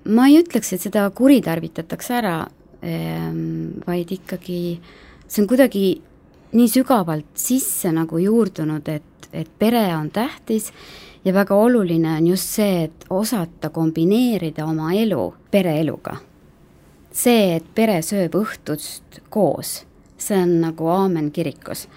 ma 0.05 0.27
ei 0.29 0.39
ütleks, 0.39 0.73
et 0.73 0.85
seda 0.85 1.09
kuritarvitatakse 1.15 2.13
ära, 2.21 2.37
ehm, 2.81 3.81
vaid 3.87 4.13
ikkagi 4.15 4.61
see 5.27 5.43
on 5.43 5.49
kuidagi 5.49 5.83
nii 6.55 6.69
sügavalt 6.71 7.37
sisse 7.37 7.91
nagu 7.93 8.17
juurdunud, 8.21 8.87
et, 8.89 9.29
et 9.33 9.49
pere 9.59 9.83
on 9.97 10.09
tähtis 10.13 10.71
ja 11.25 11.33
väga 11.33 11.55
oluline 11.55 12.17
on 12.17 12.27
just 12.27 12.55
see, 12.55 12.83
et 12.83 13.05
osata 13.09 13.69
kombineerida 13.69 14.65
oma 14.65 14.93
elu 14.93 15.33
pereeluga 15.51 16.17
see, 17.11 17.55
et 17.57 17.69
pere 17.75 17.99
sööb 18.05 18.35
õhtust 18.39 19.21
koos, 19.33 19.83
see 20.19 20.39
on 20.39 20.59
nagu 20.63 20.89
aamen 20.93 21.31
kirikus. 21.35 21.87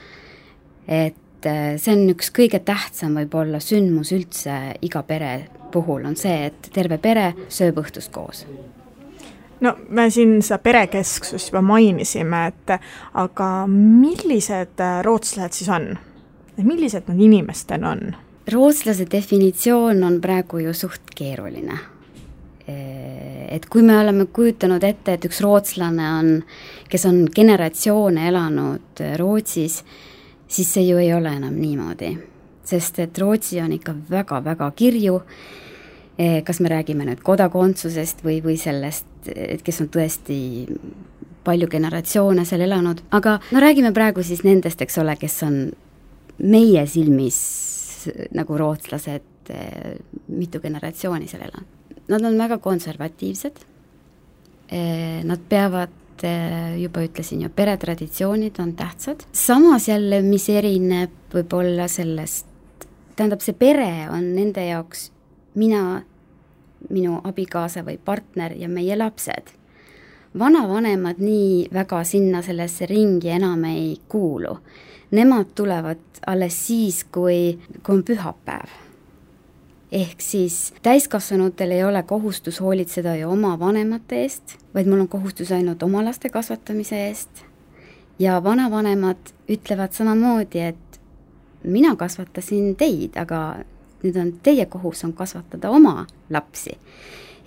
et 0.88 1.46
äh, 1.46 1.76
see 1.78 1.94
on 1.94 2.08
üks 2.14 2.32
kõige 2.34 2.62
tähtsam 2.64 3.16
võib-olla 3.20 3.60
sündmus 3.60 4.12
üldse 4.12 4.76
iga 4.82 5.02
pere 5.02 5.48
puhul, 5.72 6.04
on 6.04 6.16
see, 6.16 6.46
et 6.50 6.70
terve 6.72 6.98
pere 6.98 7.32
sööb 7.48 7.78
õhtust 7.78 8.12
koos 8.12 8.46
no 9.60 9.76
me 9.88 10.08
siin 10.10 10.40
seda 10.42 10.58
perekesksust 10.58 11.52
juba 11.52 11.62
mainisime, 11.62 12.46
et 12.50 12.76
aga 13.14 13.66
millised 13.70 14.80
äh, 14.80 15.00
rootslased 15.04 15.60
siis 15.60 15.70
on? 15.70 15.94
millised 16.62 17.08
nad 17.08 17.20
inimestena 17.20 17.96
on? 17.96 18.14
Rootslase 18.50 19.06
definitsioon 19.10 20.04
on 20.04 20.20
praegu 20.20 20.58
ju 20.58 20.74
suht 20.74 21.14
keeruline. 21.14 21.78
Et 23.52 23.66
kui 23.66 23.82
me 23.82 23.96
oleme 23.98 24.26
kujutanud 24.32 24.84
ette, 24.86 25.16
et 25.16 25.24
üks 25.26 25.40
rootslane 25.42 26.04
on, 26.18 26.28
kes 26.90 27.04
on 27.08 27.24
generatsioone 27.34 28.28
elanud 28.30 29.02
Rootsis, 29.18 29.80
siis 30.48 30.70
see 30.70 30.86
ju 30.86 31.00
ei 31.02 31.10
ole 31.14 31.34
enam 31.36 31.58
niimoodi. 31.58 32.18
sest 32.64 32.98
et 33.02 33.18
Rootsi 33.18 33.60
on 33.60 33.72
ikka 33.72 33.92
väga-väga 34.10 34.70
kirju, 34.76 35.18
kas 36.44 36.60
me 36.60 36.68
räägime 36.70 37.04
nüüd 37.04 37.20
kodakondsusest 37.26 38.22
või, 38.24 38.38
või 38.44 38.56
sellest, 38.56 39.06
et 39.26 39.62
kes 39.66 39.80
on 39.82 39.90
tõesti 39.92 40.38
palju 41.44 41.66
generatsioone 41.68 42.44
seal 42.46 42.62
elanud, 42.62 43.02
aga 43.10 43.40
no 43.50 43.60
räägime 43.60 43.92
praegu 43.92 44.22
siis 44.22 44.44
nendest, 44.46 44.80
eks 44.80 44.98
ole, 45.02 45.16
kes 45.18 45.42
on 45.42 45.58
meie 46.38 46.86
silmis 46.86 47.42
nagu 48.34 48.58
rootslased, 48.58 49.52
mitu 50.28 50.60
generatsiooni 50.62 51.28
seal 51.28 51.46
elanud 51.48 51.82
nad 52.08 52.24
on 52.24 52.38
väga 52.38 52.58
konservatiivsed, 52.58 53.52
eh, 54.68 55.24
nad 55.24 55.38
peavad 55.48 55.88
juba 56.78 57.02
ütlesin 57.02 57.40
ju, 57.42 57.48
peretraditsioonid 57.50 58.60
on 58.62 58.76
tähtsad, 58.78 59.24
samas 59.32 59.88
jälle, 59.88 60.20
mis 60.22 60.44
erineb 60.48 61.10
võib-olla 61.34 61.88
sellest, 61.90 62.46
tähendab, 63.16 63.42
see 63.42 63.56
pere 63.58 64.06
on 64.12 64.28
nende 64.36 64.62
jaoks 64.62 65.08
mina, 65.58 66.04
minu 66.90 67.18
abikaasa 67.24 67.82
või 67.82 67.98
partner 67.98 68.54
ja 68.54 68.68
meie 68.68 68.96
lapsed. 68.96 69.50
vanavanemad 70.38 71.18
nii 71.18 71.68
väga 71.72 72.04
sinna 72.04 72.42
sellesse 72.42 72.86
ringi 72.86 73.28
enam 73.28 73.64
ei 73.64 73.96
kuulu. 74.08 74.58
Nemad 75.12 75.52
tulevad 75.54 76.00
alles 76.26 76.56
siis, 76.66 77.04
kui, 77.04 77.58
kui 77.82 77.94
on 77.98 78.04
pühapäev 78.04 78.82
ehk 79.92 80.20
siis 80.20 80.74
täiskasvanutel 80.82 81.70
ei 81.70 81.84
ole 81.84 82.02
kohustus 82.02 82.60
hoolitseda 82.60 83.16
ju 83.16 83.30
oma 83.30 83.58
vanemate 83.60 84.22
eest, 84.22 84.56
vaid 84.74 84.88
mul 84.88 85.04
on 85.04 85.08
kohustus 85.08 85.52
ainult 85.52 85.82
oma 85.82 86.04
laste 86.04 86.28
kasvatamise 86.28 87.06
eest. 87.08 87.44
ja 88.18 88.44
vanavanemad 88.44 89.32
ütlevad 89.48 89.92
samamoodi, 89.92 90.60
et 90.60 91.00
mina 91.64 91.96
kasvatasin 91.96 92.76
teid, 92.76 93.16
aga 93.16 93.64
nüüd 94.02 94.16
on 94.20 94.32
teie 94.42 94.66
kohus 94.66 95.04
on 95.04 95.12
kasvatada 95.12 95.70
oma 95.70 96.06
lapsi 96.30 96.78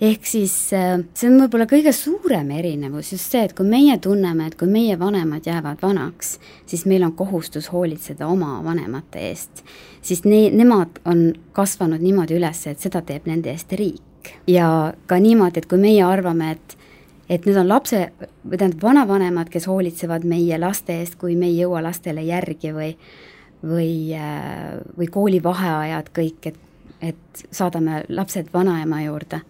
ehk 0.00 0.26
siis 0.28 0.54
äh, 0.76 0.98
see 1.16 1.30
on 1.30 1.38
võib-olla 1.40 1.66
kõige 1.70 1.92
suurem 1.96 2.50
erinevus 2.58 3.14
just 3.14 3.32
see, 3.32 3.44
et 3.46 3.54
kui 3.56 3.68
meie 3.68 3.96
tunneme, 4.02 4.48
et 4.48 4.56
kui 4.58 4.68
meie 4.70 4.98
vanemad 5.00 5.46
jäävad 5.48 5.80
vanaks, 5.82 6.36
siis 6.68 6.84
meil 6.88 7.06
on 7.06 7.14
kohustus 7.16 7.70
hoolitseda 7.72 8.28
oma 8.28 8.58
vanemate 8.64 9.22
eest. 9.30 9.64
siis 10.02 10.24
ne-, 10.24 10.50
nemad 10.52 11.00
on 11.04 11.30
kasvanud 11.56 12.02
niimoodi 12.04 12.36
üles, 12.36 12.66
et 12.66 12.82
seda 12.82 13.02
teeb 13.02 13.26
nende 13.26 13.50
eest 13.54 13.72
riik. 13.72 14.34
ja 14.46 14.92
ka 15.06 15.20
niimoodi, 15.22 15.62
et 15.62 15.70
kui 15.70 15.80
meie 15.80 16.04
arvame, 16.04 16.56
et 16.56 16.76
et 17.28 17.42
need 17.42 17.56
on 17.58 17.66
lapse, 17.66 17.98
või 18.46 18.58
tähendab, 18.58 18.82
vanavanemad, 18.84 19.48
kes 19.50 19.64
hoolitsevad 19.66 20.22
meie 20.22 20.60
laste 20.62 21.00
eest, 21.00 21.16
kui 21.18 21.34
me 21.34 21.48
ei 21.48 21.56
jõua 21.58 21.80
lastele 21.82 22.22
järgi 22.22 22.70
või 22.74 22.92
või, 23.66 24.14
äh, 24.14 24.76
või 24.98 25.08
koolivaheajad 25.10 26.12
kõik, 26.14 26.52
et, 26.52 26.58
et 27.00 27.46
saadame 27.50 28.04
lapsed 28.08 28.52
vanaema 28.52 29.00
juurde 29.02 29.40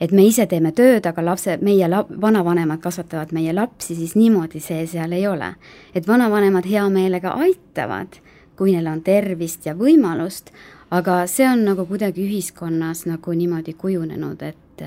et 0.00 0.12
me 0.12 0.24
ise 0.26 0.46
teeme 0.46 0.72
tööd, 0.72 1.06
aga 1.06 1.24
lapse, 1.24 1.58
meie 1.62 1.88
lap-, 1.88 2.12
vanavanemad 2.20 2.80
kasvatavad 2.82 3.32
meie 3.32 3.52
lapsi, 3.54 3.94
siis 3.94 4.14
niimoodi 4.18 4.60
see 4.60 4.86
seal 4.90 5.12
ei 5.12 5.26
ole. 5.26 5.54
et 5.94 6.06
vanavanemad 6.08 6.66
hea 6.66 6.88
meelega 6.90 7.34
aitavad, 7.46 8.20
kui 8.56 8.72
neil 8.72 8.86
on 8.86 9.02
tervist 9.02 9.66
ja 9.66 9.74
võimalust, 9.74 10.50
aga 10.90 11.26
see 11.26 11.48
on 11.48 11.64
nagu 11.64 11.86
kuidagi 11.86 12.22
ühiskonnas 12.26 13.06
nagu 13.06 13.32
niimoodi 13.32 13.74
kujunenud, 13.74 14.42
et 14.42 14.82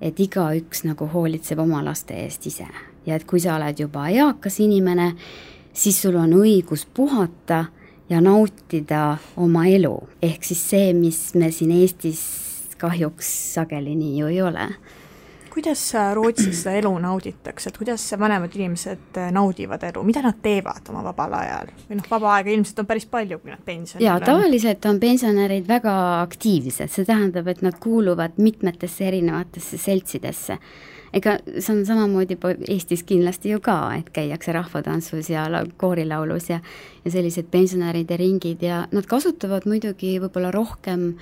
et 0.00 0.20
igaüks 0.20 0.84
nagu 0.86 1.08
hoolitseb 1.10 1.58
oma 1.58 1.80
laste 1.82 2.14
eest 2.14 2.46
ise 2.46 2.66
ja 3.08 3.16
et 3.16 3.24
kui 3.26 3.40
sa 3.40 3.56
oled 3.56 3.80
juba 3.80 4.08
eakas 4.12 4.60
inimene, 4.62 5.12
siis 5.72 6.00
sul 6.02 6.18
on 6.20 6.34
õigus 6.38 6.84
puhata 6.94 7.64
ja 8.10 8.20
nautida 8.24 9.18
oma 9.36 9.66
elu, 9.68 9.94
ehk 10.22 10.44
siis 10.44 10.62
see, 10.70 10.92
mis 10.96 11.18
me 11.34 11.50
siin 11.52 11.72
Eestis 11.76 12.22
kahjuks 12.80 13.28
sageli 13.54 13.94
nii 13.98 14.16
ju 14.20 14.32
ei 14.32 14.40
ole. 14.42 14.68
kuidas 15.52 15.80
Rootsis 16.14 16.60
seda 16.62 16.76
elu 16.78 16.90
nauditakse, 17.02 17.70
et 17.72 17.78
kuidas 17.80 18.04
vanemad 18.20 18.52
inimesed 18.54 19.16
äh, 19.18 19.32
naudivad 19.34 19.82
elu, 19.88 20.04
mida 20.06 20.22
nad 20.22 20.38
teevad 20.42 20.86
oma 20.92 21.02
vabal 21.08 21.34
ajal? 21.40 21.72
või 21.88 21.98
noh, 21.98 22.10
vaba 22.10 22.34
aega 22.36 22.54
ilmselt 22.54 22.84
on 22.84 22.90
päris 22.90 23.08
palju, 23.10 23.40
kui 23.42 23.50
nad 23.54 23.64
pensionil 23.64 24.04
on. 24.04 24.06
jaa, 24.06 24.20
tavaliselt 24.22 24.86
on 24.86 25.00
pensionärid 25.02 25.66
väga 25.68 25.96
aktiivsed, 26.20 26.92
see 26.94 27.08
tähendab, 27.08 27.50
et 27.50 27.64
nad 27.66 27.80
kuuluvad 27.82 28.38
mitmetesse 28.38 29.08
erinevatesse 29.10 29.80
seltsidesse 29.82 30.58
ega 31.12 31.38
see 31.46 31.72
on 31.72 31.84
samamoodi 31.88 32.36
Eestis 32.68 33.02
kindlasti 33.08 33.54
ju 33.54 33.60
ka, 33.64 33.78
et 33.96 34.10
käiakse 34.14 34.52
rahvatantsus 34.52 35.30
ja 35.32 35.46
koorilaulus 35.80 36.50
ja 36.50 36.60
ja 37.04 37.12
sellised 37.12 37.48
pensionäride 37.50 38.16
ringid 38.20 38.62
ja 38.62 38.82
nad 38.92 39.06
kasutavad 39.08 39.66
muidugi 39.68 40.18
võib-olla 40.20 40.50
rohkem 40.52 41.14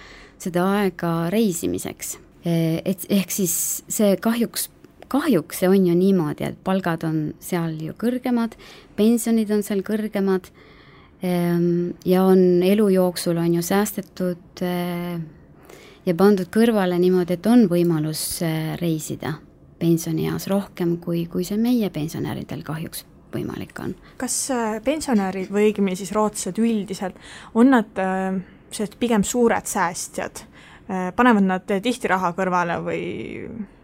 seda 0.43 0.64
aega 0.81 1.12
reisimiseks. 1.33 2.16
E, 2.45 2.83
et 2.85 3.07
ehk 3.12 3.31
siis 3.31 3.55
see 3.88 4.16
kahjuks, 4.23 4.69
kahjuks 5.12 5.62
see 5.62 5.71
on 5.71 5.87
ju 5.87 5.95
niimoodi, 5.95 6.50
et 6.50 6.59
palgad 6.66 7.07
on 7.07 7.21
seal 7.43 7.76
ju 7.83 7.95
kõrgemad, 7.99 8.57
pensionid 8.99 9.52
on 9.55 9.62
seal 9.66 9.85
kõrgemad 9.87 10.50
ehm, 11.23 11.95
ja 12.05 12.26
on 12.26 12.62
elu 12.66 12.90
jooksul 12.99 13.38
on 13.43 13.59
ju 13.59 13.64
säästetud 13.66 14.62
e, 14.66 14.76
ja 16.07 16.14
pandud 16.19 16.50
kõrvale 16.50 16.99
niimoodi, 17.02 17.38
et 17.38 17.50
on 17.50 17.69
võimalus 17.71 18.26
e, 18.43 18.55
reisida 18.83 19.38
pensionieas 19.78 20.49
rohkem, 20.49 20.97
kui, 21.02 21.26
kui 21.30 21.45
see 21.45 21.59
meie 21.61 21.90
pensionäridel 21.92 22.62
kahjuks 22.66 23.04
võimalik 23.35 23.78
on. 23.83 23.95
kas 24.16 24.37
pensionärid 24.85 25.50
või 25.52 25.71
õigemini 25.71 25.99
siis 25.99 26.12
rootslased 26.16 26.61
üldiselt, 26.62 27.18
on 27.54 27.75
nad 27.75 27.99
äh 28.00 28.45
sellised 28.71 28.99
pigem 29.00 29.25
suured 29.25 29.66
säästjad, 29.66 30.45
äh, 30.90 31.11
panevad 31.16 31.47
nad 31.47 31.66
tihti 31.83 32.11
raha 32.11 32.33
kõrvale 32.37 32.78
või, 32.85 33.02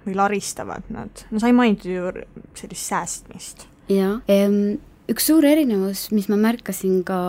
või 0.06 0.16
laristavad 0.18 0.88
nad, 0.92 1.26
no 1.30 1.42
sa 1.42 1.50
ei 1.50 1.56
maininud 1.56 1.86
ju 1.86 2.14
sellist 2.58 2.88
säästmist. 2.88 3.66
jah, 3.92 4.22
üks 5.12 5.28
suur 5.28 5.44
erinevus, 5.44 6.08
mis 6.14 6.28
ma 6.30 6.38
märkasin 6.40 7.02
ka 7.06 7.20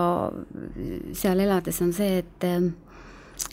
seal 1.17 1.43
elades, 1.43 1.81
on 1.83 1.93
see, 1.95 2.23
et 2.23 2.47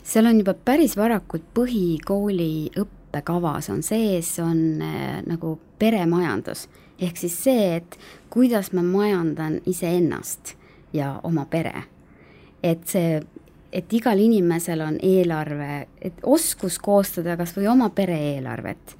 seal 0.03 0.29
on 0.29 0.41
juba 0.41 0.55
päris 0.55 0.95
varakult 0.97 1.47
põhikooli 1.57 2.71
õppekavas 3.11 3.69
on 3.69 3.83
sees, 3.83 4.39
on 4.39 4.81
äh, 4.81 5.19
nagu 5.27 5.59
peremajandus. 5.79 6.69
ehk 7.01 7.17
siis 7.17 7.43
see, 7.43 7.75
et 7.75 7.97
kuidas 8.29 8.71
ma 8.73 8.83
majandan 8.83 9.59
iseennast 9.65 10.55
ja 10.93 11.19
oma 11.23 11.45
pere. 11.45 11.83
et 12.63 12.87
see, 12.87 13.21
et 13.73 13.93
igal 13.93 14.19
inimesel 14.19 14.81
on 14.81 14.97
eelarve, 15.01 15.87
et 16.01 16.13
oskus 16.23 16.77
koostada 16.79 17.37
kas 17.37 17.55
või 17.57 17.67
oma 17.67 17.89
pere 17.89 18.17
eelarvet. 18.35 18.97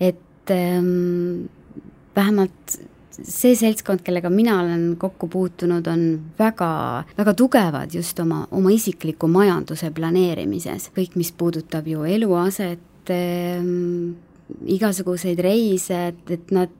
et 0.00 0.50
ähm, 0.50 1.48
vähemalt 2.16 2.80
see 3.12 3.54
seltskond, 3.54 4.00
kellega 4.02 4.30
mina 4.30 4.60
olen 4.60 4.96
kokku 4.96 5.28
puutunud, 5.28 5.86
on 5.86 6.20
väga, 6.38 7.04
väga 7.18 7.34
tugevad 7.34 7.94
just 7.94 8.18
oma, 8.20 8.46
oma 8.50 8.70
isikliku 8.70 9.28
majanduse 9.28 9.90
planeerimises. 9.90 10.90
kõik, 10.96 11.16
mis 11.16 11.32
puudutab 11.32 11.86
ju 11.86 12.04
eluaset 12.04 12.91
ähm,, 13.10 14.14
igasuguseid 14.68 15.40
reise, 15.42 16.06
et, 16.12 16.30
et 16.38 16.54
nad 16.54 16.78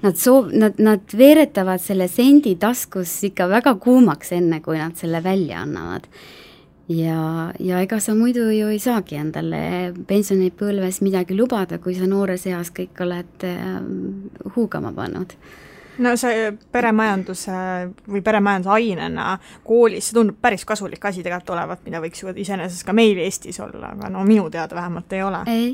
Nad 0.00 0.16
soov-, 0.16 0.50
nad, 0.56 0.78
nad 0.80 1.12
veeretavad 1.16 1.80
selle 1.80 2.06
sendi 2.08 2.54
taskus 2.60 3.12
ikka 3.28 3.46
väga 3.50 3.74
kuumaks, 3.80 4.32
enne 4.32 4.60
kui 4.64 4.78
nad 4.78 4.96
selle 4.96 5.20
välja 5.24 5.60
annavad. 5.64 6.06
Ja, 6.90 7.52
ja 7.60 7.80
ega 7.84 8.00
sa 8.02 8.16
muidu 8.18 8.48
ju 8.50 8.70
ei 8.72 8.80
saagi 8.82 9.20
endale 9.20 9.60
pensionipõlves 10.08 11.02
midagi 11.04 11.36
lubada, 11.38 11.78
kui 11.78 11.94
sa 11.94 12.08
noores 12.08 12.48
eas 12.50 12.72
kõik 12.74 13.04
oled 13.04 13.46
ähm, 13.46 14.30
huugama 14.56 14.90
pannud 14.96 15.36
no 15.98 16.14
see 16.20 16.50
peremajanduse 16.72 17.58
või 18.08 18.22
peremajanduse 18.24 18.74
ainena 18.76 19.26
koolis, 19.66 20.08
see 20.08 20.16
tundub 20.16 20.40
päris 20.42 20.64
kasulik 20.68 21.04
asi 21.04 21.24
tegelikult 21.26 21.54
olevat, 21.56 21.84
mida 21.86 22.00
võiks 22.02 22.22
ju 22.22 22.32
iseenesest 22.32 22.86
ka 22.86 22.94
meil 22.96 23.18
Eestis 23.20 23.60
olla, 23.60 23.94
aga 23.94 24.10
no 24.12 24.24
minu 24.28 24.50
teada 24.50 24.78
vähemalt 24.78 25.12
ei 25.12 25.22
ole. 25.26 25.42
ei, 25.50 25.70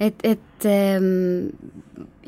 et, 0.00 0.20
et 0.22 0.68
ähm, 0.70 1.48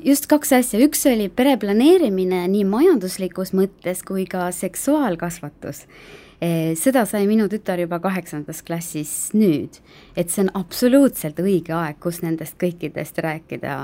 just 0.04 0.28
kaks 0.30 0.52
asja, 0.60 0.80
üks 0.84 1.04
oli 1.10 1.28
pere 1.28 1.56
planeerimine 1.60 2.44
nii 2.48 2.64
majanduslikus 2.68 3.54
mõttes 3.56 4.04
kui 4.06 4.26
ka 4.30 4.48
seksuaalkasvatus 4.54 5.84
seda 6.78 7.02
sai 7.08 7.24
minu 7.26 7.48
tütar 7.50 7.80
juba 7.82 7.98
kaheksandas 8.02 8.60
klassis 8.66 9.12
nüüd, 9.34 9.80
et 10.18 10.30
see 10.30 10.44
on 10.44 10.52
absoluutselt 10.60 11.40
õige 11.42 11.74
aeg, 11.74 11.98
kus 12.02 12.20
nendest 12.22 12.54
kõikidest 12.60 13.18
rääkida, 13.24 13.78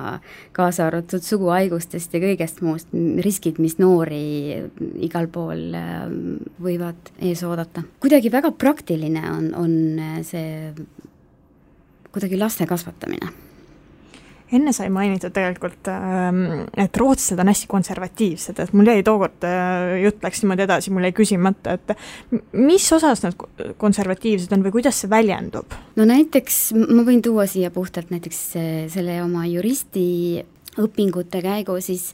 kaasa 0.55 0.87
arvatud 0.87 1.25
suguhaigustest 1.25 2.15
ja 2.15 2.23
kõigest 2.23 2.63
muust, 2.63 2.93
riskid, 3.27 3.59
mis 3.63 3.79
noori 3.83 4.61
igal 5.03 5.27
pool 5.35 5.75
eh, 5.75 6.05
võivad 6.63 7.11
ees 7.19 7.43
oodata. 7.47 7.83
kuidagi 8.03 8.31
väga 8.31 8.53
praktiline 8.55 9.25
on, 9.33 9.51
on 9.59 10.23
see 10.27 10.71
kuidagi 12.15 12.39
laste 12.39 12.69
kasvatamine 12.71 13.33
enne 14.55 14.73
sai 14.77 14.91
mainitud 14.93 15.35
tegelikult, 15.35 15.91
ähm, 15.91 16.45
et 16.81 16.97
rootslased 17.01 17.41
on 17.43 17.51
hästi 17.51 17.69
konservatiivsed, 17.71 18.61
et 18.63 18.73
mul 18.77 18.91
jäi 18.93 19.03
tookord, 19.07 19.47
äh, 19.49 19.97
jutt 20.05 20.25
läks 20.25 20.45
niimoodi 20.45 20.67
edasi, 20.67 20.93
mul 20.95 21.09
jäi 21.09 21.17
küsimata, 21.17 21.77
et 21.79 21.95
mis 22.57 22.87
osas 22.95 23.25
nad 23.25 23.45
konservatiivsed 23.81 24.55
on 24.57 24.65
või 24.67 24.77
kuidas 24.79 25.03
see 25.03 25.13
väljendub? 25.13 25.77
no 25.99 26.09
näiteks 26.09 26.63
ma 26.79 27.05
võin 27.07 27.23
tuua 27.25 27.49
siia 27.51 27.73
puhtalt 27.75 28.15
näiteks 28.15 28.41
äh, 28.61 28.73
selle 28.93 29.21
oma 29.25 29.47
juristi 29.51 30.07
õpingute 30.81 31.43
käigu, 31.45 31.79
siis 31.85 32.13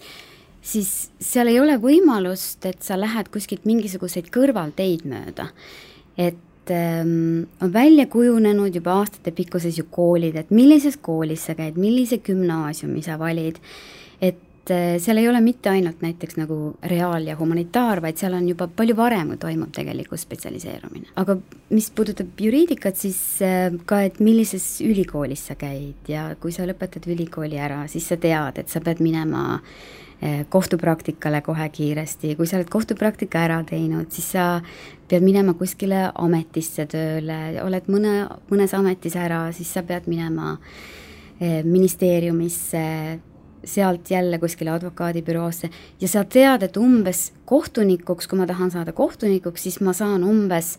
siis 0.60 1.10
seal 1.20 1.48
ei 1.48 1.60
ole 1.60 1.78
võimalust, 1.80 2.64
et 2.68 2.82
sa 2.84 2.98
lähed 3.00 3.30
kuskilt 3.32 3.64
mingisuguseid 3.68 4.28
kõrvalteid 4.34 5.06
mööda. 5.08 5.48
et 6.20 6.36
ähm, 6.74 7.46
on 7.62 7.72
välja 7.72 8.06
kujunenud 8.06 8.74
juba 8.74 8.98
aastatepikkuses 9.00 9.78
ju 9.78 9.86
koolid, 9.90 10.36
et 10.36 10.50
millises 10.50 10.96
koolis 10.96 11.48
sa 11.48 11.56
käid, 11.58 11.78
millise 11.80 12.20
gümnaasiumi 12.24 13.02
sa 13.04 13.18
valid, 13.20 13.60
et 14.20 14.72
äh, 14.72 14.96
seal 15.02 15.20
ei 15.20 15.28
ole 15.28 15.40
mitte 15.44 15.70
ainult 15.72 16.02
näiteks 16.04 16.38
nagu 16.40 16.58
reaal- 16.92 17.26
ja 17.26 17.36
humanitaar, 17.38 18.02
vaid 18.02 18.20
seal 18.20 18.36
on 18.38 18.48
juba 18.48 18.68
palju 18.68 18.96
varem 18.96 19.36
toimub 19.38 19.72
tegelikult 19.76 20.20
spetsialiseerumine. 20.20 21.12
aga 21.16 21.38
mis 21.70 21.90
puudutab 21.90 22.38
juriidikat, 22.40 22.96
siis 22.96 23.20
äh, 23.46 23.70
ka, 23.86 24.02
et 24.08 24.20
millises 24.20 24.80
ülikoolis 24.84 25.46
sa 25.50 25.58
käid 25.60 26.08
ja 26.08 26.30
kui 26.40 26.52
sa 26.52 26.68
lõpetad 26.68 27.08
ülikooli 27.10 27.58
ära, 27.58 27.86
siis 27.88 28.08
sa 28.08 28.16
tead, 28.16 28.62
et 28.62 28.68
sa 28.68 28.80
pead 28.84 29.02
minema 29.04 29.60
äh, 29.60 30.46
kohtupraktikale 30.48 31.40
kohe 31.40 31.68
kiiresti, 31.72 32.34
kui 32.36 32.46
sa 32.46 32.58
oled 32.58 32.68
kohtupraktika 32.70 33.44
ära 33.46 33.62
teinud, 33.64 34.10
siis 34.12 34.32
sa 34.36 34.46
pead 35.10 35.24
minema 35.26 35.54
kuskile 35.58 36.06
ametisse 36.14 36.86
tööle, 36.90 37.40
oled 37.64 37.88
mõne, 37.90 38.14
mõnes 38.50 38.74
ametis 38.78 39.16
ära, 39.18 39.48
siis 39.56 39.72
sa 39.74 39.82
pead 39.86 40.06
minema 40.10 40.54
eh, 41.40 41.60
ministeeriumisse, 41.66 42.84
sealt 43.64 44.10
jälle 44.10 44.38
kuskile 44.40 44.72
advokaadibüroosse. 44.72 45.70
Ja 46.00 46.08
sa 46.08 46.24
tead, 46.24 46.64
et 46.64 46.78
umbes 46.80 47.30
kohtunikuks, 47.50 48.30
kui 48.30 48.40
ma 48.40 48.48
tahan 48.48 48.72
saada 48.72 48.94
kohtunikuks, 48.96 49.66
siis 49.68 49.80
ma 49.84 49.92
saan 49.96 50.24
umbes 50.24 50.76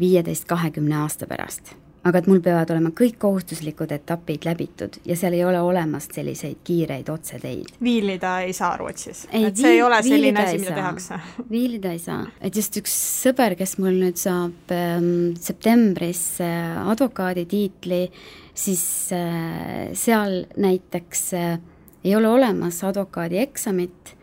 viieteist, 0.00 0.48
kahekümne 0.50 1.00
aasta 1.04 1.28
pärast 1.30 1.74
aga 2.00 2.20
et 2.20 2.28
mul 2.30 2.40
peavad 2.44 2.70
olema 2.72 2.92
kõik 2.96 3.18
kohustuslikud 3.20 3.90
etapid 3.92 4.46
läbitud 4.48 4.96
ja 5.04 5.16
seal 5.18 5.34
ei 5.36 5.42
ole 5.44 5.60
olemas 5.60 6.06
selliseid 6.08 6.62
kiireid 6.64 7.08
otseteid. 7.12 7.74
viilida 7.82 8.38
ei 8.46 8.54
saa 8.56 8.72
Rootsis? 8.80 9.26
et 9.30 9.56
see 9.56 9.74
ei 9.76 9.82
ole 9.84 9.98
selline 10.04 10.44
asi, 10.44 10.60
mida 10.62 10.76
tehakse? 10.78 11.18
viilida 11.54 11.92
ei 11.92 12.00
saa, 12.00 12.22
et 12.40 12.56
just 12.56 12.78
üks 12.80 12.94
sõber, 13.26 13.56
kes 13.58 13.76
mul 13.82 13.98
nüüd 14.00 14.20
saab 14.20 14.72
ähm, 14.74 15.10
septembris 15.40 16.22
äh, 16.44 16.78
advokaaditiitli, 16.94 18.06
siis 18.56 18.84
äh, 19.16 19.90
seal 19.92 20.46
näiteks 20.56 21.26
äh, 21.36 21.58
ei 22.04 22.14
ole 22.16 22.30
olemas 22.32 22.80
advokaadieksamit, 22.88 24.14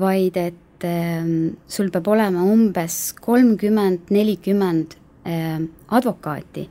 vaid 0.00 0.40
et 0.40 0.88
äh, 0.88 1.28
sul 1.68 1.92
peab 1.92 2.08
olema 2.08 2.46
umbes 2.48 3.10
kolmkümmend, 3.20 4.08
nelikümmend 4.08 4.96
äh, 5.28 5.60
advokaati 5.92 6.64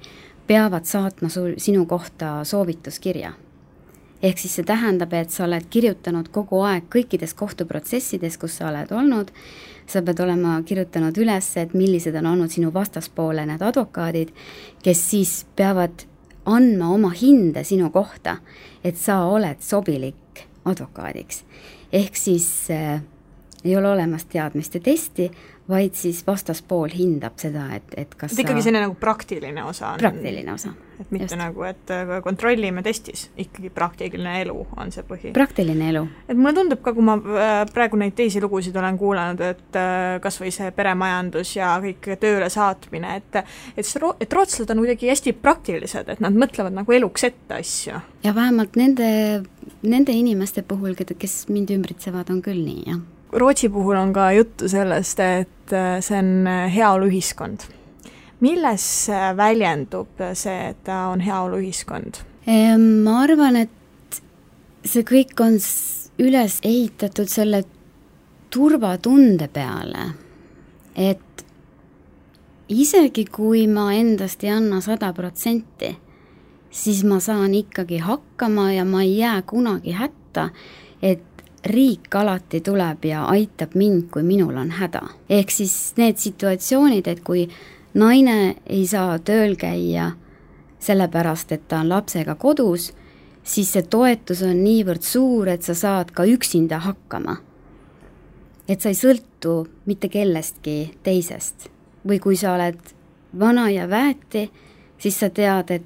peavad 0.49 0.85
saatma 0.89 1.29
sul, 1.29 1.53
sinu 1.57 1.85
kohta 1.85 2.43
soovituskirja. 2.43 3.33
ehk 4.23 4.37
siis 4.37 4.55
see 4.57 4.65
tähendab, 4.67 5.13
et 5.13 5.29
sa 5.31 5.45
oled 5.45 5.67
kirjutanud 5.71 6.27
kogu 6.35 6.59
aeg 6.67 6.89
kõikides 6.91 7.31
kohtuprotsessides, 7.39 8.35
kus 8.41 8.57
sa 8.59 8.67
oled 8.67 8.91
olnud, 8.91 9.29
sa 9.87 10.01
pead 10.03 10.19
olema 10.19 10.57
kirjutanud 10.65 11.17
üles, 11.21 11.47
et 11.57 11.73
millised 11.77 12.17
on 12.19 12.27
olnud 12.33 12.51
sinu 12.51 12.73
vastaspoole 12.73 13.45
need 13.47 13.61
advokaadid, 13.63 14.33
kes 14.83 15.03
siis 15.11 15.35
peavad 15.55 16.03
andma 16.49 16.89
oma 16.97 17.13
hinde 17.21 17.63
sinu 17.63 17.93
kohta, 17.93 18.39
et 18.83 18.97
sa 18.97 19.21
oled 19.29 19.61
sobilik 19.61 20.43
advokaadiks. 20.65 21.43
ehk 21.93 22.17
siis 22.17 22.49
äh, 22.71 23.01
ei 23.63 23.77
ole 23.77 23.91
olemas 23.91 24.25
teadmiste 24.25 24.79
testi, 24.79 25.29
vaid 25.69 25.93
siis 25.93 26.21
vastaspool 26.27 26.89
hindab 26.95 27.37
seda, 27.37 27.67
et, 27.75 27.91
et 27.97 28.13
kas 28.17 28.33
et 28.33 28.41
ikkagi 28.41 28.63
selline 28.65 28.87
nagu 28.87 28.95
praktiline 28.97 29.61
osa 29.67 29.93
on 29.93 29.99
praktiline 30.01 30.53
osa. 30.53 30.71
et 30.99 31.11
mitte 31.13 31.27
Just. 31.27 31.37
nagu, 31.39 31.63
et 31.67 31.91
äh, 31.93 32.13
kontrollime 32.25 32.81
testis, 32.83 33.27
ikkagi 33.37 33.69
praktiline 33.73 34.33
elu 34.41 34.55
on 34.81 34.89
see 34.95 35.05
põhi. 35.05 35.33
praktiline 35.35 35.91
elu. 35.91 36.01
et 36.25 36.39
mulle 36.39 36.55
tundub 36.57 36.81
ka, 36.85 36.93
kui 36.97 37.05
ma 37.05 37.17
äh, 37.19 37.59
praegu 37.73 37.99
neid 38.01 38.15
teisi 38.17 38.41
lugusid 38.41 38.79
olen 38.81 38.97
kuulanud, 38.97 39.43
et 39.45 39.77
äh, 39.77 40.15
kas 40.23 40.39
või 40.41 40.53
see 40.55 40.71
peremajandus 40.75 41.53
ja 41.59 41.75
kõik 41.83 42.09
tööle 42.23 42.49
saatmine, 42.53 43.19
et 43.21 43.43
et 43.43 43.85
see, 43.85 44.01
et 44.19 44.33
rootslased 44.39 44.73
on 44.73 44.81
kuidagi 44.81 45.11
hästi 45.11 45.35
praktilised, 45.37 46.09
et 46.09 46.23
nad 46.23 46.33
mõtlevad 46.33 46.73
nagu 46.81 46.97
eluks 46.97 47.29
ette 47.29 47.59
asju. 47.61 48.01
ja 48.25 48.33
vähemalt 48.35 48.79
nende, 48.79 49.11
nende 49.85 50.17
inimeste 50.17 50.65
puhul, 50.65 50.97
keda, 50.97 51.13
kes 51.19 51.43
mind 51.53 51.77
ümbritsevad, 51.77 52.33
on 52.33 52.41
küll 52.41 52.65
nii, 52.65 52.83
jah 52.89 53.07
Rootsi 53.33 53.69
puhul 53.69 53.95
on 53.95 54.13
ka 54.13 54.31
juttu 54.31 54.69
sellest, 54.69 55.19
et 55.19 55.73
äh, 55.73 55.99
see 56.01 56.17
on 56.17 56.47
äh, 56.47 56.65
heaoluühiskond. 56.73 57.67
milles 58.39 59.09
äh, 59.09 59.35
väljendub 59.37 60.21
see, 60.33 60.69
et 60.69 60.83
ta 60.83 61.07
on 61.11 61.21
heaoluühiskond? 61.21 62.23
ma 63.03 63.19
arvan, 63.21 63.55
et 63.59 64.21
see 64.85 65.03
kõik 65.05 65.37
on 65.43 65.59
üles 66.19 66.55
ehitatud 66.65 67.29
selle 67.29 67.61
turvatunde 68.49 69.47
peale, 69.53 70.07
et 70.95 71.43
isegi 72.69 73.27
kui 73.29 73.67
ma 73.67 73.91
endast 73.93 74.43
ei 74.43 74.55
anna 74.55 74.81
sada 74.81 75.11
protsenti, 75.13 75.91
siis 76.71 77.03
ma 77.05 77.19
saan 77.21 77.53
ikkagi 77.53 78.01
hakkama 78.01 78.71
ja 78.73 78.85
ma 78.85 79.03
ei 79.05 79.19
jää 79.19 79.41
kunagi 79.45 79.93
hätta, 79.93 80.49
et 81.01 81.28
riik 81.65 82.15
alati 82.15 82.61
tuleb 82.61 83.05
ja 83.05 83.25
aitab 83.25 83.75
mind, 83.75 84.09
kui 84.11 84.23
minul 84.23 84.57
on 84.57 84.71
häda. 84.71 85.01
ehk 85.29 85.51
siis 85.51 85.93
need 85.97 86.17
situatsioonid, 86.17 87.07
et 87.07 87.19
kui 87.23 87.49
naine 87.93 88.55
ei 88.65 88.87
saa 88.87 89.19
tööl 89.19 89.55
käia 89.55 90.11
sellepärast, 90.79 91.51
et 91.51 91.67
ta 91.67 91.79
on 91.83 91.89
lapsega 91.89 92.35
kodus, 92.35 92.93
siis 93.43 93.71
see 93.73 93.83
toetus 93.83 94.41
on 94.45 94.63
niivõrd 94.63 95.03
suur, 95.03 95.49
et 95.49 95.63
sa 95.63 95.75
saad 95.75 96.11
ka 96.11 96.23
üksinda 96.25 96.79
hakkama. 96.79 97.37
et 98.67 98.81
sa 98.81 98.89
ei 98.89 98.95
sõltu 98.95 99.67
mitte 99.85 100.09
kellestki 100.09 100.93
teisest. 101.03 101.69
või 102.07 102.19
kui 102.19 102.35
sa 102.35 102.53
oled 102.53 102.79
vana 103.39 103.69
ja 103.69 103.89
väeti, 103.89 104.49
siis 104.97 105.19
sa 105.19 105.29
tead, 105.29 105.71
et 105.71 105.83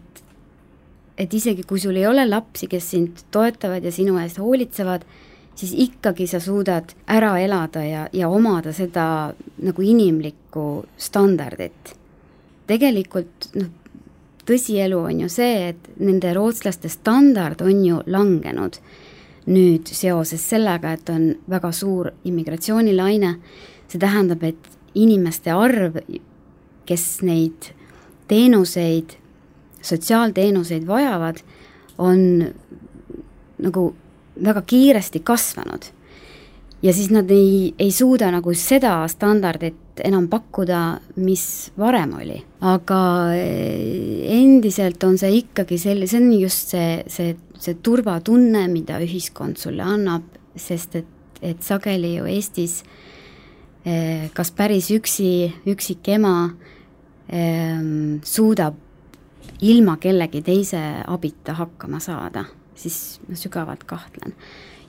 et 1.17 1.33
isegi 1.33 1.63
kui 1.63 1.79
sul 1.79 1.95
ei 1.95 2.07
ole 2.07 2.25
lapsi, 2.25 2.67
kes 2.67 2.89
sind 2.91 3.19
toetavad 3.31 3.83
ja 3.83 3.91
sinu 3.91 4.17
eest 4.17 4.39
hoolitsevad, 4.41 5.05
siis 5.55 5.73
ikkagi 5.77 6.27
sa 6.27 6.39
suudad 6.39 6.93
ära 7.07 7.35
elada 7.39 7.83
ja, 7.85 8.07
ja 8.13 8.29
omada 8.29 8.73
seda 8.73 9.33
nagu 9.61 9.81
inimlikku 9.81 10.85
standardit. 10.97 11.95
tegelikult 12.67 13.49
noh, 13.59 13.69
tõsielu 14.47 14.99
on 14.99 15.23
ju 15.23 15.29
see, 15.31 15.69
et 15.69 15.89
nende 15.99 16.33
rootslaste 16.35 16.89
standard 16.89 17.61
on 17.61 17.85
ju 17.85 18.01
langenud 18.05 18.79
nüüd 19.45 19.89
seoses 19.91 20.43
sellega, 20.49 20.93
et 20.93 21.09
on 21.11 21.33
väga 21.51 21.71
suur 21.75 22.11
immigratsioonilaine, 22.23 23.33
see 23.91 23.99
tähendab, 23.99 24.43
et 24.47 24.69
inimeste 24.95 25.51
arv, 25.51 25.97
kes 26.87 27.07
neid 27.27 27.73
teenuseid, 28.31 29.17
sotsiaalteenuseid 29.83 30.87
vajavad, 30.87 31.41
on 31.99 32.23
nagu 33.63 33.83
väga 34.35 34.61
kiiresti 34.61 35.19
kasvanud. 35.19 35.83
ja 36.83 36.93
siis 36.93 37.09
nad 37.09 37.29
ei, 37.31 37.73
ei 37.79 37.91
suuda 37.91 38.27
nagu 38.31 38.53
seda 38.53 39.07
standardit 39.07 40.01
enam 40.03 40.27
pakkuda, 40.27 40.99
mis 41.15 41.71
varem 41.79 42.15
oli. 42.19 42.41
aga 42.61 42.99
eh, 43.35 44.39
endiselt 44.39 45.03
on 45.03 45.17
see 45.17 45.37
ikkagi 45.43 45.77
selline, 45.77 46.07
see 46.07 46.21
on 46.21 46.31
just 46.41 46.73
see, 46.75 47.03
see, 47.07 47.35
see 47.59 47.79
turvatunne, 47.83 48.67
mida 48.67 48.99
ühiskond 49.03 49.59
sulle 49.61 49.85
annab, 49.85 50.25
sest 50.55 50.95
et, 50.99 51.11
et 51.41 51.61
sageli 51.63 52.17
ju 52.17 52.25
Eestis 52.25 52.81
eh, 53.85 54.29
kas 54.33 54.51
päris 54.51 54.89
üksi, 54.91 55.53
üksik 55.71 56.09
ema 56.17 56.49
eh, 57.29 57.79
suudab 58.23 58.81
ilma 59.63 59.95
kellegi 60.01 60.41
teise 60.43 60.81
abita 61.07 61.55
hakkama 61.55 62.01
saada 62.03 62.43
siis 62.83 63.21
ma 63.27 63.37
sügavalt 63.39 63.83
kahtlen. 63.83 64.35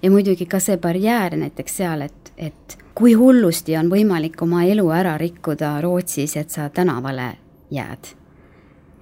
ja 0.02 0.11
muidugi 0.11 0.46
ka 0.46 0.61
see 0.61 0.76
barjäär 0.76 1.37
näiteks 1.37 1.76
seal, 1.80 2.02
et, 2.04 2.33
et 2.37 2.76
kui 2.94 3.14
hullusti 3.18 3.76
on 3.78 3.88
võimalik 3.90 4.42
oma 4.42 4.64
elu 4.68 4.85
ära 4.92 5.16
rikkuda 5.18 5.78
Rootsis, 5.83 6.37
et 6.37 6.50
sa 6.50 6.68
tänavale 6.68 7.37
jääd. 7.70 8.14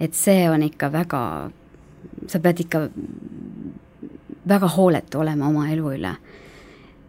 et 0.00 0.14
see 0.14 0.50
on 0.50 0.62
ikka 0.62 0.92
väga, 0.92 1.50
sa 2.26 2.38
pead 2.40 2.60
ikka 2.60 2.88
väga 4.48 4.68
hooletu 4.76 5.20
olema 5.22 5.48
oma 5.48 5.68
elu 5.70 5.92
üle, 5.96 6.14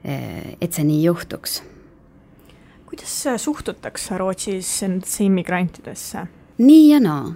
et 0.03 0.73
see 0.73 0.83
nii 0.83 1.03
juhtuks. 1.03 1.61
kuidas 2.89 3.43
suhtutakse 3.45 4.17
Rootsis 4.17 4.81
nendesse 4.81 5.23
immigrantidesse? 5.23 6.27
nii 6.57 6.89
ja 6.91 6.99
naa 6.99 7.33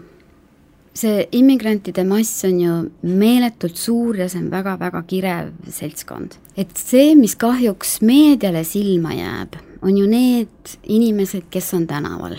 see 0.97 1.27
immigrantide 1.38 2.03
mass 2.07 2.43
on 2.47 2.60
ju 2.62 2.75
meeletult 3.05 3.77
suur 3.77 4.17
ja 4.17 4.27
see 4.31 4.41
on 4.41 4.51
väga-väga 4.51 5.03
kirev 5.10 5.53
seltskond. 5.73 6.38
et 6.57 6.73
see, 6.77 7.15
mis 7.15 7.36
kahjuks 7.36 7.99
meediale 8.01 8.63
silma 8.65 9.13
jääb, 9.15 9.57
on 9.81 9.97
ju 9.97 10.07
need 10.10 10.77
inimesed, 10.83 11.49
kes 11.53 11.73
on 11.77 11.88
tänaval. 11.88 12.38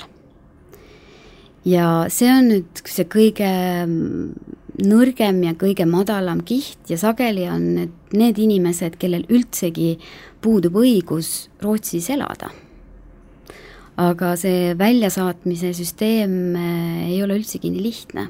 ja 1.65 2.07
see 2.11 2.31
on 2.33 2.53
nüüd 2.53 2.85
see 2.85 3.07
kõige 3.07 3.51
nõrgem 4.79 5.43
ja 5.43 5.55
kõige 5.59 5.87
madalam 5.91 6.43
kiht 6.47 6.91
ja 6.91 6.99
sageli 6.99 7.49
on 7.51 7.75
need, 7.75 7.95
need 8.15 8.39
inimesed, 8.39 8.99
kellel 8.99 9.27
üldsegi 9.29 9.97
puudub 10.43 10.79
õigus 10.79 11.49
Rootsis 11.63 12.11
elada 12.15 12.53
aga 13.99 14.35
see 14.39 14.75
väljasaatmise 14.79 15.73
süsteem 15.75 16.35
eh, 16.55 17.09
ei 17.11 17.23
ole 17.25 17.41
üldsegi 17.41 17.73
nii 17.75 17.83
lihtne 17.83 18.29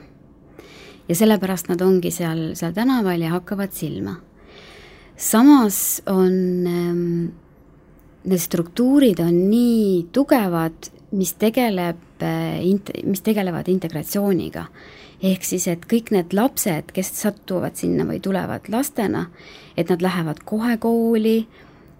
ja 1.09 1.17
sellepärast 1.17 1.71
nad 1.73 1.83
ongi 1.83 2.11
seal, 2.13 2.53
seal 2.59 2.75
tänaval 2.77 3.21
ja 3.21 3.31
hakkavad 3.39 3.73
silma. 3.73 4.17
samas 5.17 6.03
on 6.07 6.67
ähm, 6.67 7.29
need 8.25 8.41
struktuurid 8.41 9.21
on 9.21 9.35
nii 9.51 10.09
tugevad, 10.13 10.91
mis 11.11 11.33
tegeleb 11.41 12.23
äh, 12.23 12.61
mis 13.05 13.23
tegelevad 13.23 13.69
integratsiooniga. 13.69 14.67
ehk 15.23 15.43
siis, 15.43 15.67
et 15.67 15.87
kõik 15.91 16.13
need 16.15 16.35
lapsed, 16.37 16.93
kes 16.95 17.09
satuvad 17.23 17.75
sinna 17.75 18.05
või 18.07 18.21
tulevad 18.23 18.69
lastena, 18.71 19.25
et 19.77 19.89
nad 19.91 20.03
lähevad 20.03 20.45
kohe 20.45 20.77
kooli, 20.77 21.39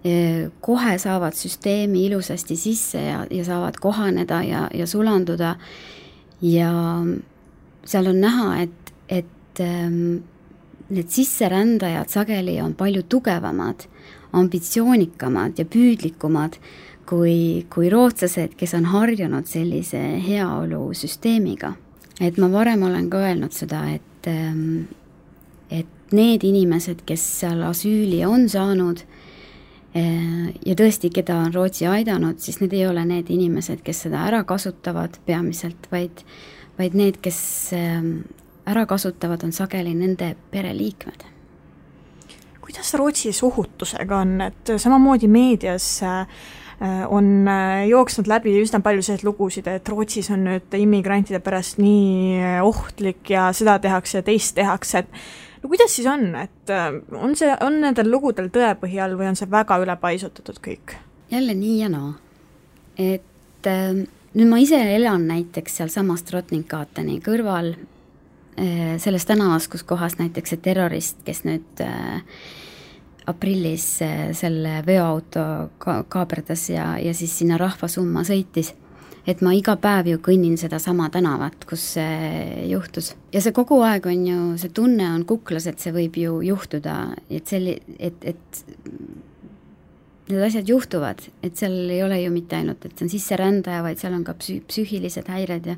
äh, 0.05 0.51
kohe 0.61 0.97
saavad 0.97 1.35
süsteemi 1.35 2.05
ilusasti 2.05 2.55
sisse 2.55 3.01
ja, 3.01 3.25
ja 3.31 3.45
saavad 3.45 3.81
kohaneda 3.81 4.43
ja, 4.43 4.67
ja 4.73 4.87
sulanduda 4.87 5.55
ja 6.41 6.71
seal 7.85 8.07
on 8.07 8.21
näha, 8.21 8.61
et 8.61 8.88
et 9.09 9.59
ähm, 9.59 10.21
need 10.89 11.09
sisserändajad 11.09 12.09
sageli 12.09 12.59
on 12.61 12.75
palju 12.77 13.03
tugevamad, 13.09 13.85
ambitsioonikamad 14.33 15.57
ja 15.57 15.65
püüdlikumad 15.65 16.59
kui, 17.09 17.65
kui 17.73 17.89
rootslased, 17.89 18.53
kes 18.57 18.75
on 18.77 18.89
harjunud 18.93 19.49
sellise 19.49 20.01
heaolusüsteemiga. 20.25 21.73
et 22.21 22.37
ma 22.37 22.51
varem 22.51 22.83
olen 22.83 23.09
ka 23.09 23.17
öelnud 23.17 23.55
seda, 23.55 23.85
et 23.89 24.27
ähm, 24.27 24.89
et 25.69 26.11
need 26.11 26.43
inimesed, 26.43 27.05
kes 27.05 27.21
seal 27.39 27.61
asüüli 27.63 28.25
on 28.25 28.49
saanud 28.49 29.01
äh, 29.95 30.49
ja 30.65 30.75
tõesti, 30.75 31.09
keda 31.13 31.37
on 31.45 31.53
Rootsi 31.53 31.85
aidanud, 31.87 32.39
siis 32.41 32.59
need 32.61 32.73
ei 32.73 32.87
ole 32.87 33.05
need 33.05 33.29
inimesed, 33.29 33.81
kes 33.85 34.05
seda 34.07 34.25
ära 34.27 34.43
kasutavad 34.43 35.21
peamiselt, 35.25 35.89
vaid 35.91 36.25
vaid 36.79 36.95
need, 36.95 37.19
kes 37.23 37.39
ähm, 37.75 38.21
ära 38.69 38.85
kasutavad, 38.89 39.43
on 39.43 39.53
sageli 39.55 39.93
nende 39.97 40.35
pereliikmed. 40.51 41.27
kuidas 42.61 42.93
Rootsis 42.93 43.41
ohutusega 43.43 44.17
on, 44.21 44.41
et 44.45 44.71
samamoodi 44.77 45.27
meedias 45.27 45.87
äh, 46.03 46.27
on 47.09 47.47
äh, 47.47 47.87
jooksnud 47.89 48.29
läbi 48.29 48.53
üsna 48.61 48.79
palju 48.85 49.01
selliseid 49.01 49.25
lugusid, 49.25 49.67
et 49.67 49.89
Rootsis 49.89 50.29
on 50.31 50.45
nüüd 50.45 50.77
immigrantide 50.77 51.41
pärast 51.41 51.81
nii 51.81 52.37
äh, 52.37 52.59
ohtlik 52.65 53.33
ja 53.33 53.49
seda 53.57 53.79
tehakse 53.81 54.21
ja 54.21 54.27
teist 54.27 54.55
tehakse, 54.59 55.01
et 55.01 55.63
no 55.63 55.71
kuidas 55.73 55.95
siis 55.95 56.07
on, 56.07 56.29
et 56.39 56.73
on 57.17 57.35
see, 57.35 57.51
on 57.65 57.81
nendel 57.81 58.11
lugudel 58.11 58.51
tõepõhi 58.53 59.01
all 59.01 59.17
või 59.19 59.31
on 59.31 59.39
see 59.39 59.49
väga 59.49 59.81
ülepaisutatud 59.81 60.61
kõik? 60.63 60.99
jälle 61.31 61.53
nii 61.53 61.79
ja 61.81 61.89
naa. 61.89 62.13
et 62.97 63.67
äh, 63.67 64.05
nüüd 64.33 64.49
ma 64.49 64.59
ise 64.61 64.79
elan 64.95 65.27
näiteks 65.29 65.79
sealsamas 65.81 66.23
Trotninkateni 66.27 67.19
kõrval 67.25 67.73
selles 68.99 69.25
tänavas, 69.25 69.67
kus 69.71 69.83
kohas 69.87 70.17
näiteks 70.19 70.55
see 70.55 70.61
terrorist, 70.63 71.21
kes 71.25 71.43
nüüd 71.47 71.83
äh, 71.85 72.19
aprillis 73.29 73.87
äh, 74.05 74.29
selle 74.37 74.79
veoauto 74.85 75.45
ka-, 75.81 76.03
kaaberdas 76.11 76.69
ja, 76.73 76.91
ja 77.01 77.13
siis 77.15 77.37
sinna 77.39 77.59
Rahvasumma 77.61 78.23
sõitis, 78.27 78.73
et 79.29 79.43
ma 79.45 79.53
iga 79.55 79.75
päev 79.81 80.09
ju 80.13 80.21
kõnnin 80.25 80.57
sedasama 80.59 81.09
tänavat, 81.13 81.65
kus 81.69 81.85
see 81.95 82.67
juhtus. 82.71 83.13
ja 83.33 83.41
see 83.43 83.55
kogu 83.55 83.81
aeg 83.85 84.09
on 84.09 84.27
ju, 84.27 84.43
see 84.61 84.73
tunne 84.75 85.07
on 85.13 85.25
kuklas, 85.29 85.69
et 85.69 85.79
see 85.79 85.93
võib 85.95 86.17
ju 86.19 86.41
juhtuda, 86.49 86.99
et 87.29 87.49
selli-, 87.49 87.79
et, 87.99 88.23
et 88.23 88.63
need 90.29 90.45
asjad 90.45 90.69
juhtuvad, 90.69 91.25
et 91.43 91.57
seal 91.57 91.75
ei 91.89 92.03
ole 92.05 92.21
ju 92.23 92.31
mitte 92.33 92.57
ainult, 92.57 92.85
et 92.85 92.95
see 92.95 93.07
on 93.07 93.11
sisserändaja, 93.13 93.83
vaid 93.85 94.01
seal 94.01 94.15
on 94.17 94.25
ka 94.25 94.37
psü-, 94.39 94.61
psüühilised 94.69 95.29
häired 95.29 95.73
ja 95.73 95.77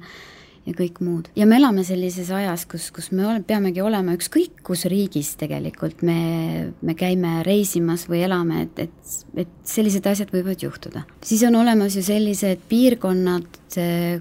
ja 0.66 0.74
kõik 0.78 1.00
muud. 1.02 1.30
ja 1.36 1.46
me 1.50 1.58
elame 1.58 1.84
sellises 1.86 2.30
ajas, 2.34 2.66
kus, 2.70 2.90
kus 2.94 3.10
me 3.16 3.26
ole, 3.26 3.42
peamegi 3.46 3.82
olema 3.82 4.14
ükskõik 4.18 4.62
kus 4.66 4.86
riigis 4.92 5.34
tegelikult 5.40 6.04
me, 6.06 6.18
me 6.86 6.96
käime 6.98 7.40
reisimas 7.48 8.06
või 8.10 8.22
elame, 8.28 8.68
et, 8.68 8.84
et, 8.86 9.16
et 9.46 9.56
sellised 9.68 10.06
asjad 10.08 10.34
võivad 10.34 10.62
juhtuda. 10.62 11.04
siis 11.26 11.44
on 11.48 11.58
olemas 11.62 11.98
ju 11.98 12.04
sellised 12.06 12.68
piirkonnad, 12.70 13.50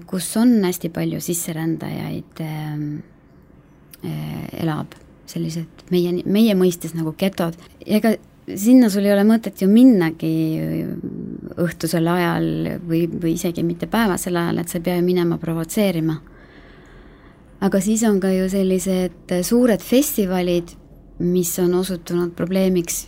kus 0.09 0.31
on 0.41 0.57
hästi 0.65 0.89
palju 0.93 1.21
sisserändajaid 1.21 2.43
äh, 2.47 2.73
elab, 4.63 4.97
sellised 5.29 5.85
meie, 5.93 6.17
meie 6.25 6.57
mõistes 6.57 6.97
nagu 6.97 7.13
getod, 7.17 7.57
ega 7.85 8.15
sinna 8.57 8.89
sul 8.89 9.05
ei 9.05 9.13
ole 9.13 9.23
mõtet 9.29 9.61
ju 9.61 9.67
minnagi 9.69 10.33
õhtusel 11.61 12.07
ajal 12.09 12.47
või, 12.81 13.05
või 13.05 13.35
isegi 13.37 13.63
mitte 13.63 13.85
päevasel 13.91 14.41
ajal, 14.41 14.57
et 14.63 14.71
sa 14.71 14.79
ei 14.79 14.85
pea 14.89 14.97
ju 14.97 15.05
minema 15.05 15.37
provotseerima 15.39 16.17
aga 17.61 17.81
siis 17.83 18.03
on 18.07 18.19
ka 18.21 18.31
ju 18.33 18.49
sellised 18.51 19.33
suured 19.45 19.83
festivalid, 19.85 20.75
mis 21.21 21.53
on 21.61 21.75
osutunud 21.77 22.33
probleemiks. 22.37 23.07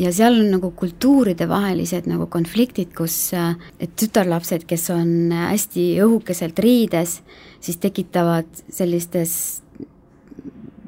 Ja 0.00 0.08
seal 0.14 0.38
on 0.40 0.48
nagu 0.54 0.70
kultuuridevahelised 0.72 2.06
nagu 2.08 2.26
konfliktid, 2.32 2.94
kus 2.96 3.34
et 3.36 3.92
tütarlapsed, 4.00 4.64
kes 4.68 4.88
on 4.94 5.34
hästi 5.36 5.84
õhukeselt 6.00 6.62
riides, 6.64 7.18
siis 7.60 7.76
tekitavad 7.82 8.48
sellistes 8.72 9.34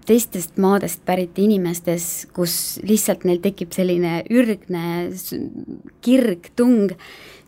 teistest 0.09 0.59
maadest 0.61 1.01
pärit 1.07 1.39
inimestes, 1.41 2.27
kus 2.37 2.79
lihtsalt 2.85 3.25
neil 3.29 3.41
tekib 3.45 3.73
selline 3.75 4.19
ürgne 4.33 4.85
kirg, 6.05 6.51
tung, 6.57 6.93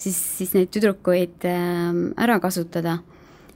siis, 0.00 0.16
siis 0.38 0.54
neid 0.56 0.72
tüdrukuid 0.74 1.44
ähm, 1.48 2.00
ära 2.20 2.38
kasutada, 2.42 2.98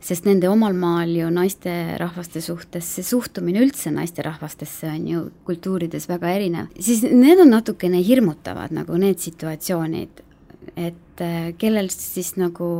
sest 0.00 0.26
nende 0.28 0.48
omal 0.48 0.74
maal 0.76 1.12
ju 1.12 1.28
naisterahvaste 1.34 2.40
suhtes, 2.44 2.88
see 2.96 3.04
suhtumine 3.06 3.62
üldse 3.64 3.92
naisterahvastesse 3.94 4.88
on 4.94 5.06
ju 5.08 5.22
kultuurides 5.48 6.08
väga 6.10 6.34
erinev, 6.38 6.72
siis 6.80 7.04
need 7.04 7.40
on 7.42 7.52
natukene 7.52 8.02
hirmutavad 8.04 8.74
nagu 8.74 8.98
need 9.00 9.20
situatsioonid, 9.22 10.22
et 10.76 11.24
äh, 11.24 11.50
kellel 11.60 11.90
siis 11.92 12.34
nagu 12.40 12.70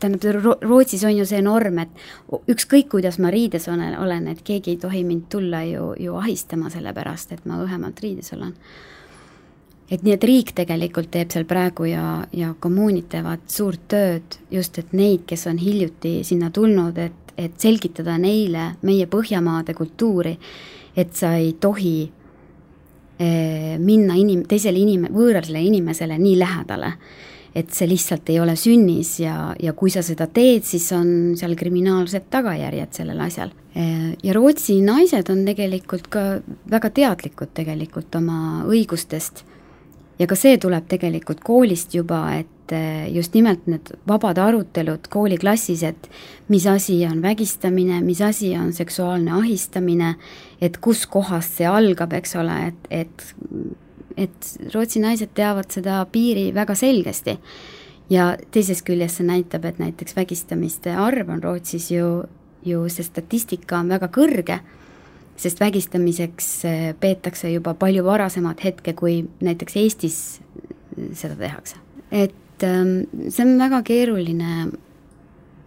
tähendab, 0.00 0.58
Rootsis 0.62 1.04
on 1.04 1.16
ju 1.16 1.26
see 1.28 1.42
norm, 1.42 1.78
et 1.82 2.50
ükskõik, 2.50 2.88
kuidas 2.94 3.18
ma 3.22 3.30
riides 3.34 3.68
olen, 3.70 3.96
olen, 4.00 4.28
et 4.32 4.42
keegi 4.46 4.74
ei 4.74 4.80
tohi 4.80 5.04
mind 5.06 5.28
tulla 5.32 5.64
ju, 5.66 5.92
ju 6.00 6.16
ahistama 6.20 6.70
selle 6.72 6.94
pärast, 6.96 7.32
et 7.34 7.46
ma 7.48 7.60
õhemalt 7.64 8.02
riides 8.04 8.32
olen. 8.36 8.54
Et 9.90 10.02
nii, 10.02 10.14
et 10.16 10.24
riik 10.24 10.54
tegelikult 10.56 11.10
teeb 11.12 11.32
seal 11.34 11.46
praegu 11.48 11.88
ja, 11.90 12.24
ja 12.32 12.54
kommuunid 12.60 13.10
teevad 13.12 13.44
suurt 13.50 13.84
tööd 13.92 14.38
just, 14.52 14.78
et 14.80 14.94
neid, 14.96 15.26
kes 15.28 15.46
on 15.50 15.60
hiljuti 15.60 16.16
sinna 16.24 16.50
tulnud, 16.54 16.98
et, 16.98 17.34
et 17.36 17.58
selgitada 17.60 18.16
neile 18.20 18.72
meie 18.86 19.06
Põhjamaade 19.10 19.76
kultuuri, 19.76 20.34
et 20.96 21.12
sa 21.16 21.34
ei 21.36 21.52
tohi 21.60 21.98
eh, 23.18 23.76
minna 23.78 24.16
inim-, 24.20 24.46
teisele 24.48 24.80
inim-, 24.80 25.10
võõrale 25.12 25.62
inimesele 25.68 26.18
nii 26.18 26.40
lähedale 26.40 26.96
et 27.54 27.70
see 27.70 27.86
lihtsalt 27.86 28.30
ei 28.32 28.40
ole 28.42 28.56
sünnis 28.58 29.12
ja, 29.22 29.52
ja 29.62 29.72
kui 29.78 29.92
sa 29.94 30.02
seda 30.02 30.26
teed, 30.26 30.64
siis 30.66 30.88
on 30.96 31.08
seal 31.38 31.54
kriminaalsed 31.54 32.26
tagajärjed 32.32 32.96
sellel 32.98 33.20
asjal. 33.22 33.52
ja 33.74 34.34
Rootsi 34.34 34.80
naised 34.82 35.30
on 35.30 35.44
tegelikult 35.46 36.08
ka 36.10 36.24
väga 36.70 36.90
teadlikud 36.98 37.54
tegelikult 37.54 38.18
oma 38.18 38.64
õigustest 38.66 39.44
ja 40.18 40.26
ka 40.30 40.36
see 40.38 40.58
tuleb 40.62 40.88
tegelikult 40.90 41.40
koolist 41.44 41.94
juba, 41.94 42.26
et 42.40 42.74
just 43.12 43.34
nimelt 43.36 43.66
need 43.68 43.90
vabad 44.08 44.38
arutelud 44.40 45.08
kooliklassis, 45.12 45.82
et 45.84 46.08
mis 46.48 46.64
asi 46.66 46.96
on 47.06 47.20
vägistamine, 47.22 48.00
mis 48.00 48.22
asi 48.24 48.54
on 48.56 48.72
seksuaalne 48.72 49.34
ahistamine, 49.36 50.14
et 50.64 50.78
kuskohast 50.80 51.60
see 51.60 51.68
algab, 51.68 52.14
eks 52.16 52.36
ole, 52.40 52.60
et, 52.70 52.92
et 53.02 53.26
et 54.16 54.70
Rootsi 54.74 55.00
naised 55.02 55.32
teavad 55.34 55.72
seda 55.74 56.04
piiri 56.12 56.52
väga 56.54 56.74
selgesti. 56.78 57.38
ja 58.10 58.36
teisest 58.52 58.84
küljest 58.84 59.16
see 59.16 59.26
näitab, 59.26 59.64
et 59.64 59.78
näiteks 59.80 60.16
vägistamiste 60.16 60.92
arv 60.92 61.30
on 61.32 61.42
Rootsis 61.42 61.90
ju, 61.90 62.24
ju 62.62 62.82
see 62.88 63.04
statistika 63.04 63.78
on 63.78 63.88
väga 63.88 64.10
kõrge, 64.12 64.58
sest 65.36 65.60
vägistamiseks 65.60 66.48
eh, 66.68 66.88
peetakse 67.00 67.50
juba 67.52 67.74
palju 67.78 68.04
varasemat 68.06 68.64
hetke, 68.64 68.94
kui 68.98 69.22
näiteks 69.44 69.76
Eestis 69.76 70.18
seda 71.18 71.34
tehakse. 71.38 71.76
et 72.10 72.62
ähm, 72.62 73.06
see 73.28 73.42
on 73.46 73.58
väga 73.58 73.82
keeruline 73.82 74.68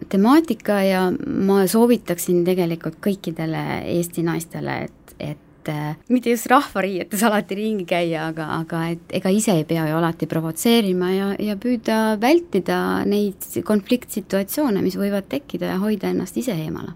temaatika 0.08 0.80
ja 0.86 1.08
ma 1.10 1.66
soovitaksin 1.68 2.44
tegelikult 2.46 3.00
kõikidele 3.04 3.64
Eesti 3.98 4.24
naistele, 4.24 4.84
et 4.88 4.94
et 5.18 5.68
äh, 5.68 5.96
mitte 6.08 6.30
just 6.30 6.46
rahvariietes 6.46 7.22
alati 7.26 7.56
ringi 7.58 7.84
käia, 7.88 8.28
aga, 8.30 8.46
aga 8.62 8.84
et 8.94 9.16
ega 9.18 9.32
ise 9.34 9.56
ei 9.58 9.66
pea 9.68 9.88
ju 9.90 9.96
alati 9.98 10.28
provotseerima 10.30 11.10
ja, 11.12 11.28
ja 11.42 11.56
püüda 11.60 12.16
vältida 12.22 12.78
neid 13.08 13.44
konfliktsituatsioone, 13.66 14.82
mis 14.84 14.96
võivad 14.96 15.28
tekkida 15.28 15.74
ja 15.74 15.82
hoida 15.82 16.12
ennast 16.12 16.38
ise 16.40 16.54
eemale. 16.54 16.94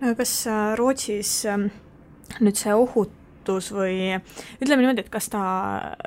Kas 0.00 0.32
äh, 0.50 0.74
Rootsis 0.78 1.44
ähm, 1.48 1.70
nüüd 2.40 2.58
see 2.58 2.74
ohutus 2.74 3.70
või 3.74 4.16
ütleme 4.60 4.82
niimoodi, 4.82 5.06
et 5.06 5.12
kas 5.12 5.30
ta, 5.32 5.42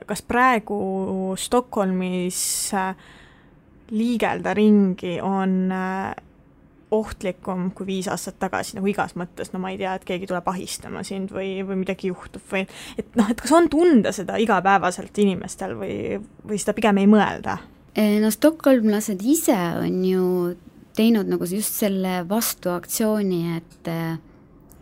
kas 0.09 0.21
praegu 0.27 0.79
Stockholmis 1.39 2.41
äh, 2.77 2.91
liigelda 3.89 4.53
ringi 4.53 5.17
on 5.25 5.71
ohtlikum 6.93 7.69
kui 7.77 7.85
viis 7.85 8.07
aastat 8.09 8.39
tagasi 8.41 8.77
nagu 8.77 8.89
igas 8.89 9.15
mõttes, 9.17 9.51
no 9.53 9.61
ma 9.61 9.71
ei 9.73 9.77
tea, 9.81 9.95
et 9.97 10.05
keegi 10.05 10.29
tuleb 10.29 10.47
ahistama 10.49 11.03
sind 11.05 11.33
või, 11.33 11.59
või 11.65 11.81
midagi 11.83 12.09
juhtub 12.09 12.45
või 12.49 12.63
et 12.97 13.17
noh, 13.17 13.29
et 13.29 13.41
kas 13.41 13.53
on 13.53 13.69
tunda 13.69 14.13
seda 14.15 14.39
igapäevaselt 14.41 15.17
inimestel 15.21 15.75
või, 15.77 16.17
või 16.45 16.61
seda 16.61 16.73
pigem 16.77 17.01
ei 17.01 17.09
mõelda? 17.09 17.59
no 17.99 18.29
stockholmlased 18.31 19.21
ise 19.25 19.57
on 19.81 20.01
ju 20.05 20.25
teinud 20.99 21.29
nagu 21.31 21.47
just 21.47 21.77
selle 21.79 22.23
vastuaktsiooni, 22.29 23.43
et 23.57 23.93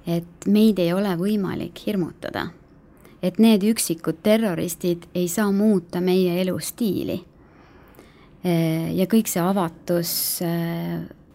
et 0.08 0.46
meid 0.48 0.80
ei 0.80 0.94
ole 0.96 1.12
võimalik 1.20 1.84
hirmutada. 1.86 2.50
et 3.22 3.40
need 3.42 3.64
üksikud 3.66 4.20
terroristid 4.24 5.08
ei 5.18 5.28
saa 5.28 5.52
muuta 5.52 6.00
meie 6.02 6.42
elustiili. 6.42 7.18
ja 8.44 9.06
kõik 9.06 9.28
see 9.28 9.42
avatus 9.42 10.42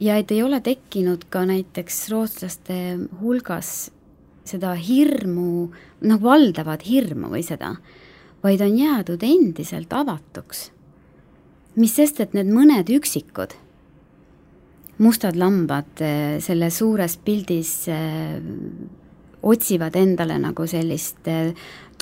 ja 0.00 0.16
et 0.16 0.30
ei 0.30 0.42
ole 0.42 0.60
tekkinud 0.60 1.26
ka 1.30 1.44
näiteks 1.46 2.08
rootslaste 2.10 2.76
hulgas 3.20 3.90
seda 4.44 4.72
hirmu, 4.74 5.70
noh, 6.02 6.22
valdavat 6.22 6.86
hirmu 6.86 7.28
või 7.30 7.42
seda, 7.46 7.76
vaid 8.42 8.62
on 8.64 8.78
jäädud 8.78 9.22
endiselt 9.22 9.92
avatuks. 9.92 10.70
mis 11.76 11.94
sest, 11.94 12.20
et 12.20 12.34
need 12.34 12.50
mõned 12.52 12.88
üksikud 12.88 13.54
mustad 15.02 15.36
lambad 15.36 16.00
eh, 16.00 16.38
selles 16.42 16.78
suures 16.78 17.16
pildis 17.24 17.72
eh, 17.90 18.38
otsivad 19.42 19.96
endale 19.98 20.38
nagu 20.40 20.66
sellist 20.70 21.28
eh, 21.30 21.50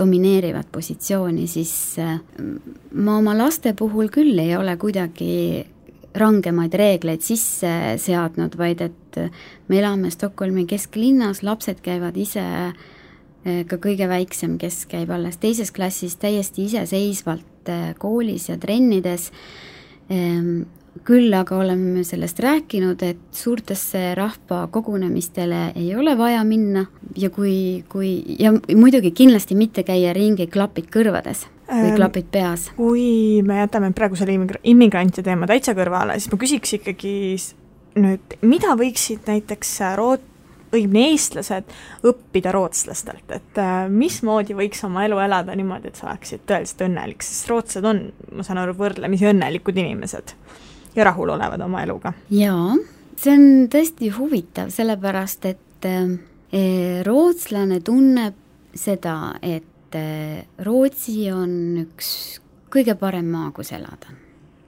domineerivat 0.00 0.70
positsiooni, 0.72 1.44
siis 1.50 1.72
ma 2.00 3.16
oma 3.18 3.34
laste 3.36 3.74
puhul 3.76 4.08
küll 4.08 4.38
ei 4.40 4.54
ole 4.56 4.72
kuidagi 4.80 5.60
rangemaid 6.16 6.72
reegleid 6.80 7.20
sisse 7.20 7.72
seadnud, 8.00 8.56
vaid 8.56 8.80
et 8.86 9.18
me 9.68 9.76
elame 9.76 10.08
Stockholmi 10.14 10.64
kesklinnas, 10.70 11.42
lapsed 11.44 11.82
käivad 11.84 12.16
ise, 12.16 12.46
ka 13.44 13.78
kõige 13.82 14.08
väiksem, 14.08 14.56
kes 14.62 14.86
käib 14.88 15.12
alles 15.12 15.36
teises 15.42 15.68
klassis, 15.76 16.16
täiesti 16.22 16.64
iseseisvalt 16.70 17.68
koolis 18.00 18.48
ja 18.48 18.56
trennides. 18.62 19.28
Küll 21.06 21.32
aga 21.34 21.54
oleme 21.54 22.02
sellest 22.04 22.40
rääkinud, 22.42 23.02
et 23.06 23.20
suurtesse 23.36 24.10
rahvakogunemistele 24.18 25.60
ei 25.78 25.92
ole 25.94 26.16
vaja 26.18 26.42
minna 26.44 26.82
ja 27.16 27.30
kui, 27.30 27.84
kui 27.88 28.10
ja 28.38 28.50
muidugi 28.52 29.12
kindlasti 29.14 29.54
mitte 29.54 29.84
käia 29.86 30.12
ringi 30.16 30.48
klapid 30.50 30.90
kõrvades 30.92 31.46
või 31.70 31.92
ähm, 31.92 31.96
klapid 31.96 32.26
peas? 32.34 32.66
kui 32.76 33.40
me 33.46 33.60
jätame 33.62 33.92
praegu 33.96 34.18
selle 34.18 34.34
immigra-, 34.34 34.62
immigrantide 34.66 35.28
teema 35.30 35.48
täitsa 35.50 35.76
kõrvale, 35.78 36.18
siis 36.18 36.32
ma 36.32 36.40
küsiks 36.42 36.74
ikkagi 36.80 37.14
nüüd, 38.02 38.36
mida 38.42 38.74
võiksid 38.78 39.30
näiteks 39.30 39.76
root-, 39.98 40.26
õigemini 40.74 41.12
eestlased 41.14 41.70
õppida 42.06 42.52
rootslastelt, 42.54 43.30
et 43.34 43.62
äh, 43.62 43.84
mismoodi 43.90 44.58
võiks 44.58 44.82
oma 44.86 45.06
elu 45.06 45.22
elada 45.22 45.54
niimoodi, 45.58 45.90
et 45.90 46.02
sa 46.02 46.10
oleksid 46.10 46.44
tõeliselt 46.50 46.84
õnnelik, 46.86 47.22
sest 47.26 47.50
rootslased 47.50 47.86
on, 47.90 48.04
ma 48.34 48.46
saan 48.46 48.62
aru, 48.62 48.74
võrdlemisi 48.78 49.30
õnnelikud 49.30 49.80
inimesed 49.82 50.34
ja 50.94 51.04
rahulolevad 51.04 51.60
oma 51.64 51.82
eluga. 51.82 52.12
jaa, 52.30 52.76
see 53.16 53.34
on 53.36 53.48
tõesti 53.72 54.12
huvitav, 54.16 54.70
sellepärast 54.74 55.50
et 55.50 55.88
äh, 55.88 57.02
rootslane 57.06 57.80
tunneb 57.86 58.38
seda, 58.74 59.34
et 59.42 59.66
et 59.90 59.98
eh, 59.98 60.46
Rootsi 60.64 61.30
on 61.34 61.52
üks 61.82 62.38
kõige 62.70 62.94
parem 62.98 63.26
maa, 63.26 63.50
kus 63.50 63.72
elada. 63.72 64.14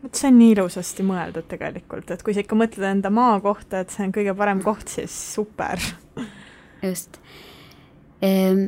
vot 0.03 0.19
see 0.19 0.33
on 0.33 0.39
nii 0.41 0.55
ilusasti 0.57 1.05
mõeldud 1.07 1.47
tegelikult, 1.47 2.11
et 2.11 2.23
kui 2.23 2.35
sa 2.35 2.43
ikka 2.43 2.59
mõtled 2.59 2.87
enda 2.89 3.11
maa 3.11 3.39
kohta, 3.41 3.83
et 3.83 3.91
see 3.95 4.09
on 4.09 4.15
kõige 4.15 4.35
parem 4.35 4.63
koht, 4.63 4.89
siis 4.91 5.15
super. 5.35 5.79
just. 6.83 7.21
Ehm, 8.23 8.67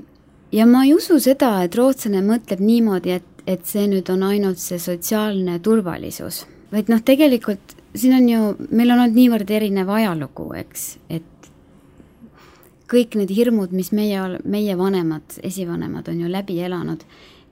ja 0.55 0.67
ma 0.67 0.85
ei 0.87 0.95
usu 0.95 1.19
seda, 1.19 1.65
et 1.65 1.75
rootslane 1.75 2.23
mõtleb 2.23 2.63
niimoodi, 2.63 3.19
et, 3.19 3.45
et 3.47 3.67
see 3.67 3.89
nüüd 3.91 4.11
on 4.15 4.23
ainult 4.23 4.63
see 4.63 4.79
sotsiaalne 4.79 5.59
turvalisus, 5.59 6.45
vaid 6.75 6.91
noh, 6.91 7.01
tegelikult 7.07 7.75
siin 7.95 8.15
on 8.15 8.29
ju, 8.29 8.41
meil 8.71 8.91
on 8.91 9.05
olnud 9.05 9.19
niivõrd 9.19 9.51
erinev 9.55 9.91
ajalugu, 9.95 10.49
eks, 10.59 10.87
et 11.13 11.51
kõik 12.91 13.17
need 13.19 13.33
hirmud, 13.35 13.73
mis 13.75 13.93
meie, 13.97 14.21
meie 14.45 14.77
vanemad, 14.79 15.39
esivanemad 15.47 16.09
on 16.11 16.25
ju 16.25 16.31
läbi 16.31 16.59
elanud, 16.67 17.05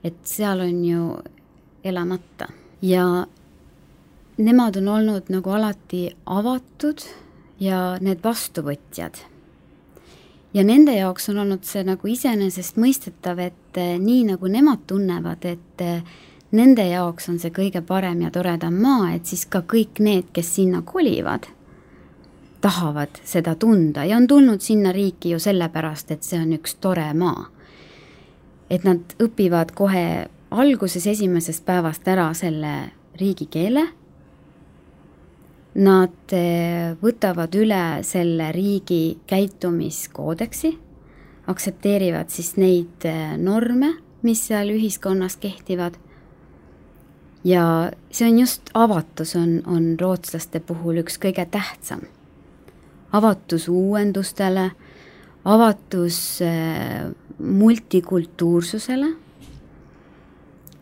et 0.03 0.19
seal 0.27 0.61
on 0.63 0.83
ju 0.85 1.07
elamata 1.83 2.49
ja 2.83 3.25
nemad 4.37 4.77
on 4.81 4.89
olnud 4.97 5.29
nagu 5.31 5.53
alati 5.55 6.07
avatud 6.25 7.03
ja 7.59 7.97
need 8.01 8.23
vastuvõtjad. 8.23 9.15
ja 10.53 10.63
nende 10.63 10.93
jaoks 10.93 11.29
on 11.29 11.39
olnud 11.41 11.63
see 11.65 11.81
nagu 11.83 12.07
iseenesestmõistetav, 12.07 13.39
et 13.39 13.77
eh, 13.79 13.95
nii 13.99 14.27
nagu 14.27 14.47
nemad 14.47 14.83
tunnevad, 14.87 15.45
et 15.45 15.81
eh, 15.81 16.03
nende 16.53 16.85
jaoks 16.87 17.29
on 17.29 17.39
see 17.41 17.51
kõige 17.53 17.81
parem 17.85 18.21
ja 18.21 18.31
toredam 18.31 18.77
maa, 18.81 19.11
et 19.15 19.25
siis 19.29 19.45
ka 19.49 19.63
kõik 19.65 19.99
need, 20.03 20.29
kes 20.33 20.53
sinna 20.59 20.83
kolivad, 20.85 21.47
tahavad 22.63 23.19
seda 23.27 23.55
tunda 23.59 24.05
ja 24.07 24.17
on 24.17 24.27
tulnud 24.29 24.61
sinna 24.61 24.93
riiki 24.95 25.33
ju 25.33 25.41
sellepärast, 25.41 26.13
et 26.13 26.23
see 26.23 26.39
on 26.39 26.53
üks 26.55 26.77
tore 26.79 27.09
maa. 27.13 27.49
et 28.69 28.85
nad 28.87 29.01
õpivad 29.21 29.73
kohe 29.75 30.29
alguses 30.49 31.05
esimesest 31.07 31.65
päevast 31.65 32.07
ära 32.07 32.31
selle 32.33 32.71
riigikeele. 33.19 33.83
Nad 35.83 36.33
eh, 36.33 36.93
võtavad 37.01 37.53
üle 37.57 37.83
selle 38.05 38.51
riigi 38.53 39.17
käitumiskoodeksi, 39.29 40.71
aktsepteerivad 41.49 42.33
siis 42.33 42.53
neid 42.57 43.05
eh, 43.09 43.35
norme, 43.37 43.91
mis 44.25 44.45
seal 44.47 44.73
ühiskonnas 44.73 45.37
kehtivad 45.41 45.97
ja 47.43 47.91
see 48.11 48.29
on 48.29 48.39
just, 48.39 48.69
avatus 48.73 49.35
on, 49.35 49.61
on 49.67 49.93
rootslaste 49.99 50.59
puhul 50.63 51.01
üks 51.03 51.19
kõige 51.21 51.45
tähtsam. 51.51 52.07
avatus 53.13 53.67
uuendustele, 53.69 54.71
avatus 55.45 56.41
äh, 56.41 57.11
multikultuursusele, 57.37 59.11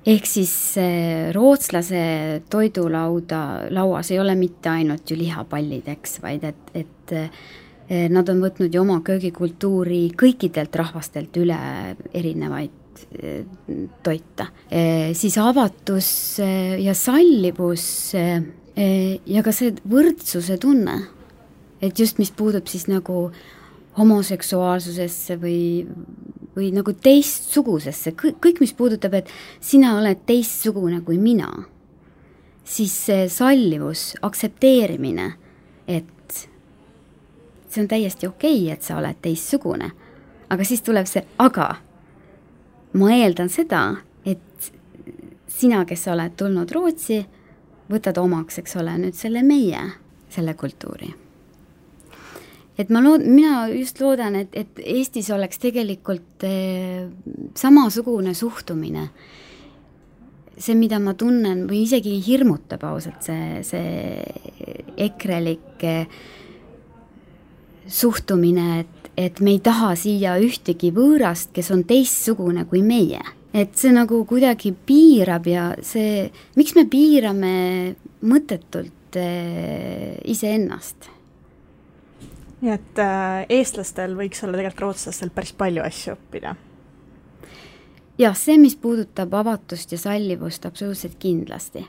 ehk 0.06 0.26
siis 0.26 0.54
äh, 0.80 1.34
rootslase 1.36 2.44
toidulauda, 2.50 3.42
lauas 3.70 4.12
ei 4.12 4.20
ole 4.20 4.36
mitte 4.36 4.70
ainult 4.70 5.12
ju 5.12 5.18
lihapallid, 5.18 5.88
eks, 5.92 6.22
vaid 6.24 6.46
et, 6.48 6.72
et 6.74 7.16
äh, 7.18 8.08
nad 8.10 8.30
on 8.30 8.40
võtnud 8.40 8.72
ju 8.72 8.86
oma 8.86 9.02
köögikultuuri 9.04 10.06
kõikidelt 10.16 10.76
rahvastelt 10.80 11.36
üle 11.42 11.58
erinevaid 12.14 12.81
toita. 14.04 14.48
Eh, 14.72 15.12
siis 15.18 15.38
avatus 15.38 16.12
eh, 16.40 16.78
ja 16.84 16.96
sallivus 16.98 18.14
ja 18.16 19.42
ka 19.44 19.52
see 19.54 19.74
võrdsuse 19.92 20.56
tunne, 20.62 20.94
et 21.84 22.00
just, 22.00 22.22
mis 22.22 22.32
puudub 22.32 22.70
siis 22.72 22.88
nagu 22.88 23.26
homoseksuaalsusesse 23.98 25.36
või, 25.42 25.84
või 26.56 26.70
nagu 26.74 26.94
teistsugusesse, 26.96 28.14
kõik, 28.16 28.62
mis 28.64 28.74
puudutab, 28.74 29.20
et 29.20 29.32
sina 29.60 29.98
oled 30.00 30.24
teistsugune 30.26 31.02
kui 31.06 31.20
mina, 31.22 31.50
siis 32.64 32.96
see 33.10 33.28
sallivus, 33.30 34.14
aktsepteerimine, 34.24 35.28
et 35.92 36.48
see 37.72 37.84
on 37.84 37.92
täiesti 37.92 38.32
okei 38.32 38.64
okay,, 38.64 38.74
et 38.74 38.88
sa 38.88 38.98
oled 39.00 39.20
teistsugune. 39.22 39.92
aga 40.52 40.64
siis 40.68 40.82
tuleb 40.84 41.08
see 41.08 41.24
aga 41.40 41.76
ma 42.94 43.12
eeldan 43.16 43.50
seda, 43.52 43.84
et 44.26 44.72
sina, 45.52 45.84
kes 45.88 46.08
sa 46.08 46.16
oled 46.16 46.36
tulnud 46.40 46.72
Rootsi, 46.74 47.22
võtad 47.92 48.20
omaks, 48.22 48.62
eks 48.62 48.78
ole, 48.82 48.96
nüüd 49.02 49.18
selle 49.18 49.44
meie, 49.46 49.82
selle 50.32 50.56
kultuuri. 50.60 51.12
et 52.82 52.90
ma 52.90 53.02
lood-, 53.04 53.28
mina 53.28 53.68
just 53.70 54.00
loodan, 54.02 54.36
et, 54.40 54.56
et 54.58 54.80
Eestis 54.80 55.30
oleks 55.30 55.60
tegelikult 55.62 56.44
eh, 56.48 57.08
samasugune 57.56 58.34
suhtumine. 58.34 59.10
see, 60.58 60.76
mida 60.76 61.00
ma 61.00 61.14
tunnen 61.18 61.66
või 61.70 61.84
isegi 61.84 62.20
hirmutab 62.22 62.84
ausalt, 62.86 63.24
see, 63.26 63.62
see 63.66 64.96
ekrelik 64.98 65.84
eh, 65.84 66.08
suhtumine, 67.88 68.80
et 68.80 69.01
et 69.18 69.40
me 69.40 69.56
ei 69.56 69.60
taha 69.64 69.94
siia 70.00 70.38
ühtegi 70.42 70.92
võõrast, 70.96 71.52
kes 71.56 71.72
on 71.74 71.84
teistsugune 71.88 72.66
kui 72.70 72.82
meie. 72.86 73.22
et 73.54 73.76
see 73.76 73.92
nagu 73.92 74.22
kuidagi 74.26 74.72
piirab 74.72 75.48
ja 75.48 75.64
see, 75.84 76.30
miks 76.56 76.72
me 76.76 76.86
piirame 76.88 77.96
mõttetult 78.24 79.20
äh, 79.20 80.16
iseennast? 80.24 81.10
nii 82.62 82.72
et 82.72 83.02
äh, 83.02 83.46
eestlastel 83.50 84.16
võiks 84.16 84.44
olla 84.46 84.60
tegelikult 84.60 84.86
rootslastel 84.86 85.34
päris 85.36 85.52
palju 85.58 85.84
asju 85.84 86.16
õppida. 86.16 86.56
jah, 88.22 88.38
see, 88.38 88.58
mis 88.58 88.78
puudutab 88.80 89.34
avatust 89.34 89.92
ja 89.92 90.00
sallivust, 90.00 90.66
absoluutselt 90.66 91.20
kindlasti. 91.20 91.84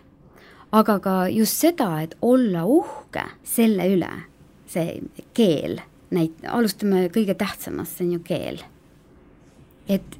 aga 0.72 0.98
ka 0.98 1.16
just 1.30 1.62
seda, 1.62 2.02
et 2.02 2.18
olla 2.20 2.66
uhke 2.66 3.28
selle 3.44 3.86
üle, 3.94 4.12
see 4.66 4.98
keel 5.36 5.78
näit-, 6.12 6.44
alustame 6.48 7.06
kõige 7.14 7.36
tähtsamast, 7.38 7.98
see 7.98 8.08
on 8.08 8.16
ju 8.18 8.24
keel. 8.26 8.62
et 9.90 10.18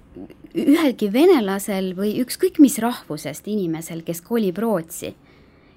ühelgi 0.59 1.09
venelasel 1.13 1.93
või 1.97 2.17
ükskõik 2.21 2.59
mis 2.61 2.77
rahvusest 2.83 3.47
inimesel, 3.49 4.03
kes 4.05 4.21
kolib 4.21 4.59
Rootsi, 4.61 5.15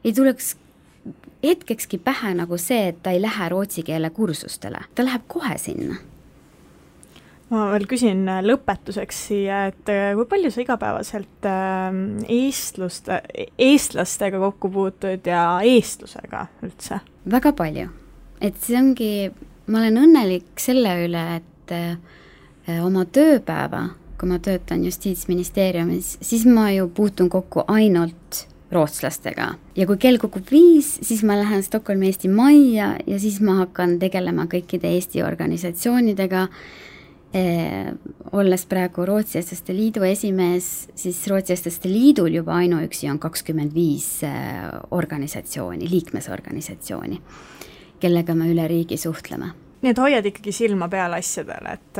ei 0.04 0.14
tuleks 0.14 0.56
hetkekski 1.44 2.00
pähe 2.02 2.34
nagu 2.36 2.58
see, 2.58 2.90
et 2.90 3.00
ta 3.04 3.14
ei 3.14 3.22
lähe 3.22 3.50
rootsi 3.54 3.86
keele 3.86 4.10
kursustele, 4.10 4.82
ta 4.96 5.06
läheb 5.06 5.28
kohe 5.32 5.58
sinna 5.62 6.00
ma 7.54 7.68
veel 7.74 7.86
küsin 7.90 8.26
lõpetuseks 8.46 9.20
siia, 9.30 9.66
et 9.70 9.92
äh, 9.94 10.14
kui 10.18 10.28
palju 10.30 10.52
sa 10.54 10.64
igapäevaselt 10.64 11.50
ähm, 11.50 12.00
eestluste, 12.32 13.22
eestlastega 13.62 14.42
kokku 14.42 14.72
puutud 14.74 15.30
ja 15.30 15.44
eestlusega 15.66 16.48
üldse? 16.66 17.02
väga 17.30 17.54
palju, 17.58 17.92
et 18.42 18.58
see 18.62 18.80
ongi 18.80 19.12
ma 19.68 19.82
olen 19.82 20.02
õnnelik 20.06 20.62
selle 20.62 20.96
üle, 21.06 21.24
et 21.40 21.74
äh, 21.76 22.82
oma 22.84 23.06
tööpäeva, 23.06 23.88
kui 24.20 24.30
ma 24.30 24.40
töötan 24.40 24.86
Justiitsministeeriumis, 24.86 26.18
siis 26.24 26.46
ma 26.48 26.70
ju 26.72 26.88
puutun 26.94 27.30
kokku 27.30 27.66
ainult 27.68 28.46
rootslastega 28.74 29.52
ja 29.78 29.86
kui 29.88 30.00
kell 30.02 30.20
kukub 30.22 30.50
viis, 30.52 30.96
siis 31.06 31.22
ma 31.28 31.38
lähen 31.40 31.64
Stockholmi 31.64 32.10
Eesti 32.10 32.32
Majja 32.32 32.96
ja 33.06 33.20
siis 33.22 33.40
ma 33.44 33.60
hakkan 33.62 34.00
tegelema 34.02 34.48
kõikide 34.52 34.90
Eesti 34.96 35.24
organisatsioonidega 35.24 36.48
eh,. 37.34 37.94
olles 38.36 38.66
praegu 38.66 39.06
Rootsi 39.06 39.38
Eestlaste 39.40 39.76
Liidu 39.76 40.04
esimees, 40.08 40.88
siis 40.98 41.22
Rootsi 41.30 41.54
Eestlaste 41.54 41.92
Liidul 41.92 42.40
juba 42.40 42.58
ainuüksi 42.64 43.10
on 43.12 43.20
kakskümmend 43.22 43.76
viis 43.76 44.10
eh, 44.26 44.66
organisatsiooni, 44.92 45.90
liikmesorganisatsiooni 45.92 47.22
kellega 48.06 48.38
me 48.38 48.50
üle 48.54 48.68
riigi 48.70 49.02
suhtleme 49.02 49.54
nii 49.86 49.94
et 49.94 50.00
hoiad 50.02 50.26
ikkagi 50.26 50.50
silma 50.56 50.88
peal 50.90 51.14
asjadel, 51.14 51.68
et, 51.70 52.00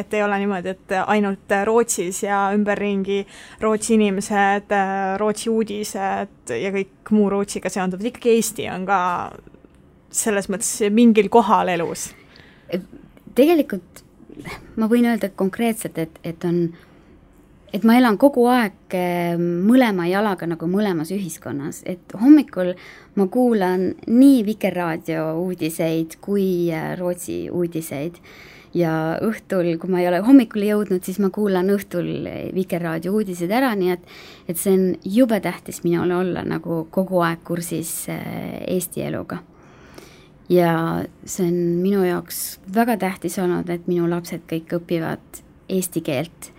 et 0.00 0.14
ei 0.16 0.22
ole 0.24 0.38
niimoodi, 0.40 0.72
et 0.72 0.94
ainult 1.02 1.52
Rootsis 1.68 2.22
ja 2.24 2.46
ümberringi 2.56 3.18
Rootsi 3.60 3.98
inimesed, 3.98 4.72
Rootsi 5.20 5.52
uudised 5.52 6.54
ja 6.56 6.72
kõik 6.72 7.12
muu 7.12 7.28
Rootsiga 7.32 7.68
seonduv, 7.72 8.06
ikkagi 8.08 8.32
Eesti 8.38 8.68
on 8.72 8.86
ka 8.88 9.00
selles 10.08 10.48
mõttes 10.48 10.72
mingil 10.94 11.28
kohal 11.32 11.74
elus? 11.74 12.10
tegelikult 13.38 14.02
ma 14.78 14.88
võin 14.90 15.06
öelda 15.10 15.30
konkreetselt, 15.36 15.98
et, 16.00 16.18
et 16.26 16.44
on 16.48 16.68
et 17.72 17.84
ma 17.84 17.98
elan 17.98 18.16
kogu 18.20 18.46
aeg 18.48 18.96
ehm, 18.96 19.42
mõlema 19.68 20.08
jalaga 20.08 20.48
nagu 20.48 20.68
mõlemas 20.70 21.12
ühiskonnas, 21.14 21.82
et 21.88 22.14
hommikul 22.16 22.72
ma 23.18 23.26
kuulan 23.32 23.90
nii 24.08 24.44
Vikerraadio 24.46 25.30
uudiseid 25.42 26.18
kui 26.24 26.70
äh, 26.72 26.94
Rootsi 26.98 27.46
uudiseid. 27.52 28.22
Ja 28.76 29.16
õhtul, 29.24 29.70
kui 29.80 29.88
ma 29.88 30.02
ei 30.02 30.10
ole 30.10 30.18
hommikul 30.20 30.66
jõudnud, 30.66 31.00
siis 31.00 31.16
ma 31.24 31.30
kuulan 31.32 31.70
õhtul 31.72 32.28
Vikerraadio 32.52 33.14
uudised 33.16 33.52
ära, 33.52 33.70
nii 33.76 33.94
et 33.94 34.04
et 34.52 34.60
see 34.60 34.74
on 34.76 34.84
jube 35.08 35.38
tähtis 35.44 35.80
minule 35.86 36.18
olla 36.18 36.44
nagu 36.44 36.82
kogu 36.92 37.22
aeg 37.24 37.40
kursis 37.48 37.92
äh, 38.12 38.60
Eesti 38.68 39.06
eluga. 39.08 39.40
ja 40.48 41.04
see 41.24 41.48
on 41.48 41.58
minu 41.82 42.04
jaoks 42.04 42.60
väga 42.74 42.96
tähtis 42.96 43.38
olnud, 43.40 43.68
et 43.68 43.88
minu 43.88 44.08
lapsed 44.08 44.44
kõik 44.48 44.78
õpivad 44.80 45.42
eesti 45.68 46.00
keelt. 46.04 46.52
Eh, 46.52 46.57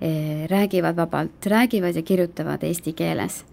räägivad 0.00 0.96
vabalt, 0.96 1.46
räägivad 1.46 1.96
ja 1.96 2.02
kirjutavad 2.02 2.62
eesti 2.62 2.92
keeles. 2.92 3.44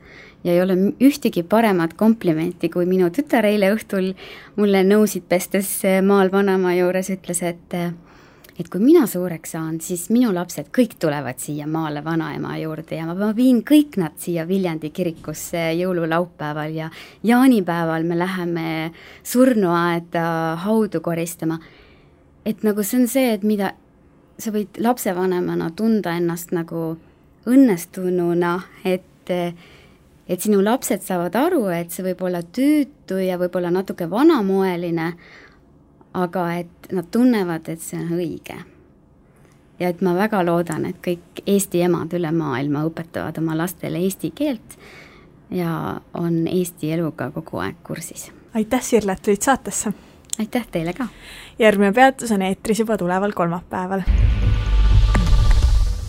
ja 0.43 0.51
ei 0.53 0.62
ole 0.62 0.75
ühtegi 1.01 1.43
paremat 1.43 1.93
komplimenti, 1.97 2.69
kui 2.69 2.86
minu 2.86 3.10
tütar 3.10 3.47
eile 3.49 3.71
õhtul 3.73 4.12
mulle 4.55 4.84
nõusid 4.86 5.25
pestes 5.29 5.69
eh, 5.86 6.01
maal 6.05 6.29
vanaema 6.31 6.75
juures 6.75 7.10
ütles, 7.10 7.41
et 7.41 7.73
eh, 7.73 7.89
et 8.60 8.69
kui 8.71 8.79
mina 8.79 9.03
suureks 9.08 9.51
saan, 9.51 9.79
siis 9.84 10.05
minu 10.13 10.31
lapsed 10.34 10.69
kõik 10.75 10.95
tulevad 11.01 11.41
siia 11.43 11.67
maale 11.67 12.03
vanaema 12.05 12.55
juurde 12.62 12.95
ja 12.95 13.08
ma 13.10 13.31
viin 13.36 13.62
kõik 13.67 13.97
nad 13.99 14.15
siia 14.21 14.45
Viljandi 14.47 14.93
kirikusse 14.95 15.73
jõululaupäeval 15.75 16.77
ja 16.77 16.89
jaanipäeval 17.23 18.08
me 18.08 18.19
läheme 18.19 18.67
surnuaeda 19.23 20.27
haudu 20.63 21.02
koristama. 21.02 21.60
et 22.46 22.63
nagu 22.63 22.83
see 22.83 23.02
on 23.02 23.08
see, 23.08 23.33
et 23.33 23.43
mida 23.43 23.73
sa 24.38 24.52
võid 24.52 24.79
lapsevanemana 24.81 25.69
tunda 25.75 26.15
ennast 26.17 26.52
nagu 26.56 26.96
õnnestununa, 27.46 28.54
et, 28.86 29.31
et 29.31 30.42
sinu 30.42 30.62
lapsed 30.65 31.04
saavad 31.06 31.36
aru, 31.40 31.65
et 31.73 31.94
see 31.94 32.06
võib 32.08 32.23
olla 32.27 32.42
tüütu 32.44 33.19
ja 33.21 33.38
võib-olla 33.42 33.71
natuke 33.73 34.10
vanamoeline, 34.10 35.12
aga 36.15 36.46
et 36.62 36.90
nad 36.96 37.12
tunnevad, 37.12 37.69
et 37.69 37.83
see 37.83 38.00
on 38.00 38.15
õige. 38.17 38.58
ja 39.79 39.90
et 39.92 40.02
ma 40.02 40.13
väga 40.15 40.40
loodan, 40.46 40.86
et 40.88 41.00
kõik 41.04 41.44
Eesti 41.46 41.81
emad 41.83 42.13
üle 42.15 42.31
maailma 42.31 42.86
õpetavad 42.88 43.38
oma 43.42 43.58
lastele 43.58 44.00
eesti 44.00 44.31
keelt 44.31 44.77
ja 45.52 46.00
on 46.13 46.48
Eesti 46.48 46.92
eluga 46.92 47.31
kogu 47.31 47.60
aeg 47.60 47.83
kursis. 47.83 48.31
aitäh, 48.54 48.81
Sirle, 48.81 49.12
et 49.12 49.21
tulid 49.21 49.42
saatesse! 49.42 49.94
Aitäh 50.40 50.67
teile 50.71 50.94
ka! 50.94 51.08
järgmine 51.60 51.92
peatus 51.94 52.31
on 52.31 52.42
eetris 52.42 52.79
juba 52.79 52.98
tuleval 52.98 53.31
kolmapäeval. 53.31 54.02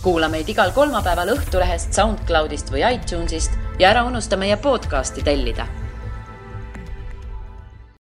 kuula 0.01 0.29
meid 0.29 0.49
igal 0.49 0.71
kolmapäeval 0.71 1.35
Õhtulehest, 1.35 1.93
SoundCloudist 1.93 2.71
või 2.71 2.85
iTunesist 2.93 3.59
ja 3.79 3.89
ära 3.89 4.03
unusta 4.03 4.37
meie 4.37 4.57
podcasti 4.57 5.23
tellida 5.23 5.67